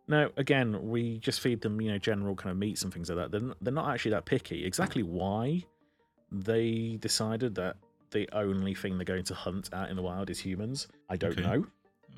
No, 0.07 0.31
again, 0.37 0.89
we 0.91 1.19
just 1.19 1.41
feed 1.41 1.61
them, 1.63 1.81
you 1.81 1.91
know, 1.91 1.99
general 1.99 2.35
kind 2.35 2.51
of 2.51 2.59
meats 2.59 2.83
and 2.83 2.93
things 2.93 3.09
like 3.09 3.17
that. 3.19 3.31
They're 3.31 3.41
not, 3.41 3.57
they're 3.63 3.73
not 3.73 3.89
actually 3.93 4.11
that 4.13 4.27
picky. 4.27 4.65
Exactly 4.67 5.03
why 5.03 5.65
they 6.31 6.99
decided 7.01 7.55
that 7.55 7.77
the 8.11 8.29
only 8.33 8.75
thing 8.75 8.99
they're 8.99 9.05
going 9.05 9.25
to 9.25 9.35
hunt 9.35 9.71
out 9.73 9.89
in 9.91 9.97
the 9.97 10.03
wild 10.03 10.29
is 10.31 10.39
humans, 10.39 10.89
I 11.09 11.17
don't 11.17 11.33
Okay. 11.33 11.43
know. 11.43 11.67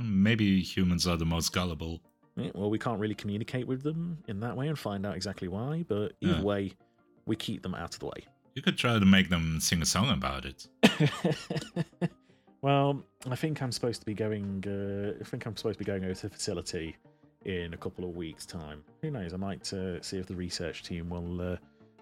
Maybe 0.03 0.61
humans 0.61 1.07
are 1.07 1.16
the 1.16 1.25
most 1.25 1.53
gullible. 1.53 2.01
Yeah, 2.37 2.51
well, 2.55 2.68
we 2.68 2.79
can't 2.79 3.01
really 3.01 3.14
communicate 3.14 3.66
with 3.66 3.83
them 3.83 4.18
in 4.29 4.40
that 4.40 4.57
way 4.57 4.68
and 4.68 4.79
find 4.79 5.07
out 5.07 5.14
exactly 5.16 5.49
why. 5.49 5.85
But 5.88 6.12
either 6.20 6.35
Yeah. 6.35 6.42
way, 6.42 6.72
we 7.25 7.37
keep 7.37 7.62
them 7.62 7.75
out 7.75 7.94
of 7.94 8.01
the 8.01 8.07
way. 8.07 8.27
You 8.55 8.62
could 8.62 8.77
try 8.77 8.99
to 8.99 9.07
make 9.07 9.29
them 9.31 9.61
sing 9.61 9.81
a 9.81 9.87
song 9.87 10.11
about 10.11 10.44
it. 10.44 10.66
Well, 12.62 13.05
I 13.31 13.37
think 13.37 13.62
I'm 13.62 13.70
supposed 13.70 14.01
to 14.01 14.07
be 14.07 14.14
going. 14.14 14.64
Uh, 14.66 15.20
I 15.20 15.25
think 15.25 15.46
I'm 15.46 15.57
supposed 15.57 15.79
to 15.79 15.85
be 15.85 15.85
going 15.85 16.05
over 16.05 16.14
to 16.14 16.22
the 16.29 16.35
facility 16.35 16.96
in 17.46 17.72
a 17.74 17.76
couple 17.76 18.04
of 18.04 18.14
weeks' 18.16 18.44
time. 18.44 18.82
Who 19.02 19.11
knows? 19.11 19.32
I 19.32 19.37
might 19.37 19.72
uh, 19.72 20.02
see 20.02 20.18
if 20.18 20.26
the 20.26 20.35
research 20.35 20.82
team 20.82 21.09
will 21.09 21.40
uh, 21.40 21.56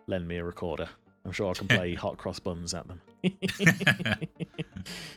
lend 0.07 0.27
me 0.27 0.39
a 0.39 0.45
recorder. 0.45 0.89
I'm 1.25 1.33
sure 1.33 1.51
I 1.51 1.55
can 1.55 1.69
play 1.69 1.95
hot 2.05 2.17
cross 2.19 2.39
buns 2.39 2.75
at 2.75 2.87
them. 2.89 3.01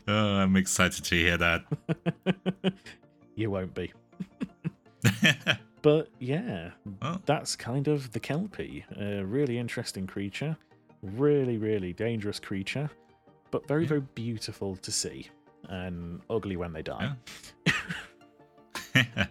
oh, 0.07 0.13
I'm 0.35 0.55
excited 0.55 1.03
to 1.05 1.15
hear 1.15 1.37
that. 1.37 1.63
you 3.35 3.49
won't 3.51 3.73
be. 3.73 3.91
but 5.81 6.09
yeah, 6.19 6.71
Oh. 7.01 7.19
that's 7.25 7.55
kind 7.55 7.87
of 7.87 8.11
the 8.11 8.19
Kelpie. 8.19 8.85
A 8.99 9.23
really 9.23 9.57
interesting 9.57 10.07
creature. 10.07 10.57
Really, 11.01 11.57
really 11.57 11.93
dangerous 11.93 12.39
creature. 12.39 12.89
But 13.51 13.67
very, 13.67 13.83
Yeah. 13.83 13.89
very 13.89 14.01
beautiful 14.15 14.75
to 14.77 14.91
see. 14.91 15.27
And 15.69 16.21
ugly 16.29 16.55
when 16.57 16.73
they 16.73 16.81
die. 16.81 17.11
yeah, 18.95 19.27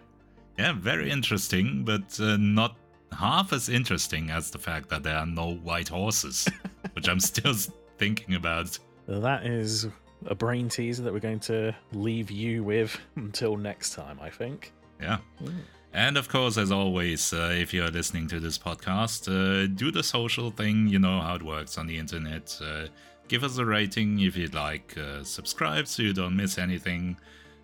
very 0.57 1.09
interesting, 1.09 1.83
but 1.83 2.19
uh, 2.19 2.37
not 2.37 2.75
half 3.11 3.53
as 3.53 3.69
interesting 3.69 4.29
as 4.29 4.51
the 4.51 4.57
fact 4.57 4.89
that 4.89 5.03
there 5.03 5.15
are 5.15 5.25
no 5.25 5.53
white 5.55 5.87
horses, 5.87 6.47
which 6.93 7.07
I'm 7.07 7.19
still 7.19 7.53
thinking 7.97 8.35
about. 8.35 8.77
That 9.07 9.45
is 9.45 9.87
a 10.25 10.35
brain 10.35 10.67
teaser 10.69 11.03
that 11.03 11.13
we're 11.13 11.19
going 11.19 11.39
to 11.41 11.75
leave 11.93 12.31
you 12.31 12.63
with 12.63 12.97
until 13.15 13.55
next 13.55 13.93
time, 13.93 14.19
I 14.21 14.29
think. 14.29 14.73
Yeah. 14.99 15.19
Mm. 15.41 15.53
And 15.93 16.17
of 16.17 16.27
course, 16.29 16.57
as 16.57 16.71
always, 16.71 17.33
uh, 17.33 17.55
if 17.55 17.73
you're 17.73 17.89
listening 17.89 18.27
to 18.29 18.39
this 18.39 18.57
podcast, 18.57 19.27
uh, 19.27 19.67
do 19.75 19.89
the 19.91 20.03
social 20.03 20.51
thing. 20.51 20.87
You 20.87 20.99
know 20.99 21.21
how 21.21 21.35
it 21.35 21.43
works 21.43 21.77
on 21.77 21.87
the 21.87 21.97
internet. 21.97 22.59
Uh, 22.61 22.87
give 23.27 23.43
us 23.43 23.57
a 23.57 23.65
rating 23.65 24.19
if 24.19 24.35
you'd 24.35 24.53
like. 24.53 24.95
Uh, 24.97 25.23
subscribe 25.23 25.87
so 25.87 26.03
you 26.03 26.13
don't 26.13 26.35
miss 26.35 26.57
anything. 26.57 27.17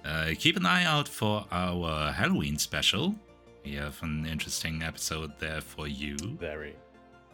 Uh, 0.05 0.31
keep 0.37 0.57
an 0.57 0.65
eye 0.65 0.83
out 0.85 1.07
for 1.07 1.45
our 1.51 2.11
Halloween 2.11 2.57
special. 2.57 3.15
We 3.63 3.75
have 3.75 4.01
an 4.03 4.25
interesting 4.25 4.83
episode 4.83 5.31
there 5.39 5.61
for 5.61 5.87
you. 5.87 6.17
Very. 6.39 6.75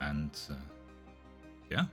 And 0.02 0.32
uh, 0.50 0.54
yeah. 1.72 1.86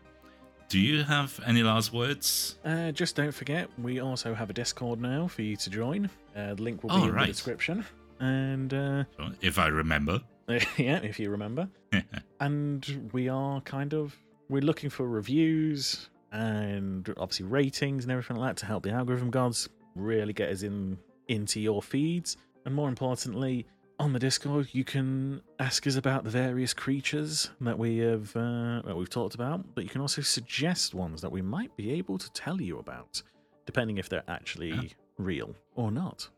Do 0.68 0.78
you 0.78 1.04
have 1.04 1.40
any 1.46 1.62
last 1.62 1.92
words? 1.92 2.56
Uh, 2.64 2.90
just 2.92 3.14
don't 3.16 3.32
forget, 3.32 3.68
we 3.78 4.00
also 4.00 4.34
have 4.34 4.50
a 4.50 4.52
Discord 4.52 5.00
now 5.00 5.28
for 5.28 5.42
you 5.42 5.56
to 5.56 5.70
join. 5.70 6.10
Uh, 6.36 6.54
the 6.54 6.62
link 6.62 6.82
will 6.82 6.90
be 6.90 6.96
Oh, 6.96 7.04
in 7.04 7.12
right. 7.14 7.26
the 7.26 7.32
description. 7.32 7.84
And 8.20 8.74
uh, 8.74 9.04
If 9.40 9.58
I 9.58 9.68
remember. 9.68 10.20
yeah, 10.76 11.00
if 11.02 11.18
you 11.18 11.30
remember. 11.30 11.68
and 12.40 13.10
we 13.12 13.28
are 13.28 13.60
kind 13.62 13.94
of 13.94 14.14
we're 14.48 14.62
looking 14.62 14.90
for 14.90 15.08
reviews 15.08 16.08
and 16.32 17.12
obviously 17.16 17.46
ratings 17.46 18.04
and 18.04 18.12
everything 18.12 18.36
like 18.36 18.50
that 18.50 18.56
to 18.60 18.66
help 18.66 18.82
the 18.84 18.90
algorithm 18.90 19.30
gods 19.30 19.68
really 19.96 20.32
get 20.32 20.50
us 20.50 20.62
in 20.62 20.98
into 21.28 21.60
your 21.60 21.82
feeds. 21.82 22.36
And 22.64 22.74
more 22.74 22.88
importantly, 22.88 23.66
on 23.98 24.12
the 24.12 24.18
Discord, 24.18 24.68
you 24.72 24.84
can 24.84 25.40
ask 25.58 25.86
us 25.86 25.96
about 25.96 26.22
the 26.24 26.30
various 26.30 26.74
creatures 26.74 27.50
that 27.60 27.78
we 27.78 27.98
have 27.98 28.34
uh, 28.36 28.82
that 28.84 28.94
we've 28.96 29.10
talked 29.10 29.34
about, 29.34 29.74
but 29.74 29.84
you 29.84 29.90
can 29.90 30.00
also 30.02 30.20
suggest 30.22 30.94
ones 30.94 31.20
that 31.22 31.32
we 31.32 31.42
might 31.42 31.74
be 31.76 31.92
able 31.92 32.18
to 32.18 32.30
tell 32.32 32.60
you 32.60 32.78
about, 32.78 33.22
depending 33.64 33.98
if 33.98 34.08
they're 34.08 34.22
actually 34.28 34.70
Yeah. 34.70 34.82
real 35.18 35.54
or 35.74 35.90
not. 35.90 36.28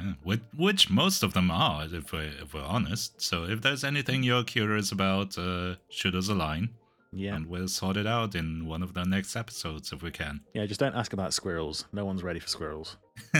Yeah, 0.00 0.12
which, 0.22 0.40
which 0.56 0.90
most 0.90 1.24
of 1.24 1.32
them 1.32 1.50
are, 1.50 1.84
if 1.92 2.12
we're, 2.12 2.32
if 2.40 2.54
we're 2.54 2.62
honest. 2.62 3.20
So 3.20 3.44
if 3.44 3.62
there's 3.62 3.82
anything 3.82 4.22
you're 4.22 4.44
curious 4.44 4.92
about, 4.92 5.36
uh, 5.36 5.74
shoot 5.88 6.14
us 6.14 6.28
a 6.28 6.34
line, 6.34 6.68
Yeah, 7.12 7.34
and 7.36 7.46
we'll 7.46 7.68
sort 7.68 7.96
it 7.96 8.06
out 8.06 8.34
in 8.34 8.66
one 8.66 8.82
of 8.82 8.92
the 8.94 9.04
next 9.04 9.34
episodes 9.36 9.92
if 9.92 10.02
we 10.02 10.10
can. 10.10 10.40
yeah. 10.52 10.66
Just 10.66 10.80
don't 10.80 10.94
ask 10.94 11.12
about 11.12 11.32
squirrels. 11.32 11.86
No 11.92 12.04
one's 12.04 12.22
ready 12.22 12.38
for 12.40 12.48
squirrels. 12.48 12.96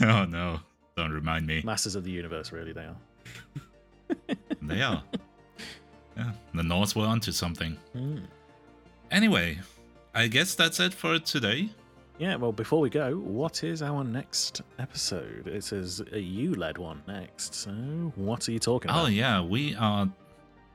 oh 0.00 0.24
no, 0.24 0.60
don't 0.96 1.10
remind 1.12 1.46
me. 1.46 1.62
Masters 1.64 1.96
of 1.96 2.04
the 2.04 2.10
universe, 2.10 2.52
really, 2.52 2.72
they 2.72 2.84
are. 2.84 2.96
They 4.62 4.82
are. 4.82 5.02
Yeah, 6.16 6.32
the 6.54 6.62
Norse 6.62 6.96
were 6.96 7.06
onto 7.06 7.30
something. 7.32 7.76
Hmm. 7.92 8.18
Anyway, 9.10 9.58
I 10.14 10.26
guess 10.28 10.54
that's 10.54 10.80
it 10.80 10.92
for 10.94 11.18
today. 11.18 11.68
Yeah, 12.18 12.36
well, 12.36 12.52
before 12.52 12.80
we 12.80 12.88
go, 12.88 13.16
what 13.16 13.62
is 13.62 13.82
our 13.82 14.02
next 14.02 14.62
episode? 14.78 15.46
It 15.46 15.62
says 15.62 16.02
a 16.12 16.18
you 16.18 16.54
led 16.54 16.78
one 16.78 17.02
next. 17.06 17.54
So, 17.54 17.70
what 18.16 18.48
are 18.48 18.52
you 18.52 18.58
talking 18.58 18.90
about? 18.90 19.04
Oh 19.04 19.08
yeah, 19.08 19.40
we 19.42 19.74
are 19.76 20.08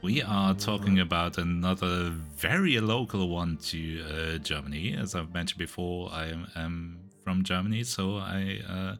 we 0.02 0.22
are 0.24 0.54
talking 0.56 1.00
about 1.00 1.38
another 1.38 2.10
very 2.36 2.80
local 2.80 3.30
one 3.30 3.58
to 3.58 4.04
uh, 4.04 4.38
Germany. 4.40 4.96
As 5.00 5.14
I've 5.14 5.34
mentioned 5.34 5.60
before, 5.60 6.10
I 6.12 6.26
am, 6.28 6.48
am 6.56 7.00
from 7.24 7.44
Germany, 7.44 7.84
so 7.84 8.18
I 8.18 8.62
uh, 8.68 8.96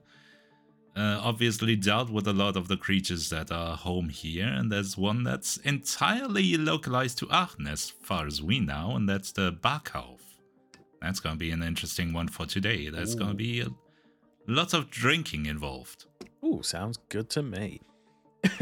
uh, 1.00 1.20
obviously 1.24 1.76
dealt 1.76 2.12
with 2.12 2.28
a 2.28 2.34
lot 2.34 2.56
of 2.56 2.68
the 2.68 2.78
creatures 2.78 3.30
that 3.30 3.52
are 3.52 3.76
home 3.76 4.10
here. 4.10 4.46
And 4.46 4.72
there's 4.72 4.96
one 4.96 5.24
that's 5.24 5.58
entirely 5.58 6.56
localized 6.58 7.18
to 7.20 7.28
Aachen, 7.32 7.68
as 7.68 7.90
far 7.90 8.28
as 8.28 8.42
we 8.42 8.60
know, 8.60 8.96
and 8.96 9.10
that's 9.10 9.32
the 9.32 9.54
Bahkauv. 9.54 10.20
That's 11.02 11.20
going 11.20 11.36
to 11.36 11.40
be 11.40 11.52
an 11.52 11.64
interesting 11.64 12.14
one 12.14 12.28
for 12.28 12.46
today. 12.46 12.90
There's 12.90 13.16
going 13.16 13.32
to 13.32 13.36
be 13.36 13.66
lots 14.48 14.74
of 14.74 14.92
drinking 14.92 15.48
involved. 15.48 16.06
Ooh, 16.46 16.62
sounds 16.62 17.00
good 17.10 17.30
to 17.32 17.42
me. 17.42 17.82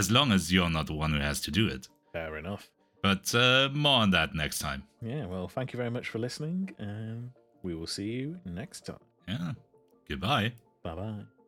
as 0.00 0.10
long 0.10 0.32
as 0.32 0.50
you're 0.52 0.70
not 0.78 0.86
the 0.86 0.94
one 0.94 1.12
who 1.12 1.20
has 1.20 1.40
to 1.42 1.50
do 1.50 1.64
it. 1.68 1.82
Fair 2.12 2.38
enough. 2.38 2.70
But 3.02 3.34
uh, 3.34 3.68
more 3.72 4.00
on 4.04 4.10
that 4.10 4.34
next 4.34 4.58
time. 4.58 4.82
Yeah, 5.02 5.26
well, 5.26 5.46
thank 5.48 5.72
you 5.72 5.76
very 5.76 5.90
much 5.90 6.08
for 6.08 6.18
listening, 6.18 6.74
and 6.78 7.30
we 7.62 7.74
will 7.74 7.86
see 7.86 8.10
you 8.20 8.38
next 8.44 8.86
time. 8.86 9.04
Yeah. 9.28 9.52
Goodbye. 10.08 10.52
Bye 10.82 10.94
bye. 10.94 11.39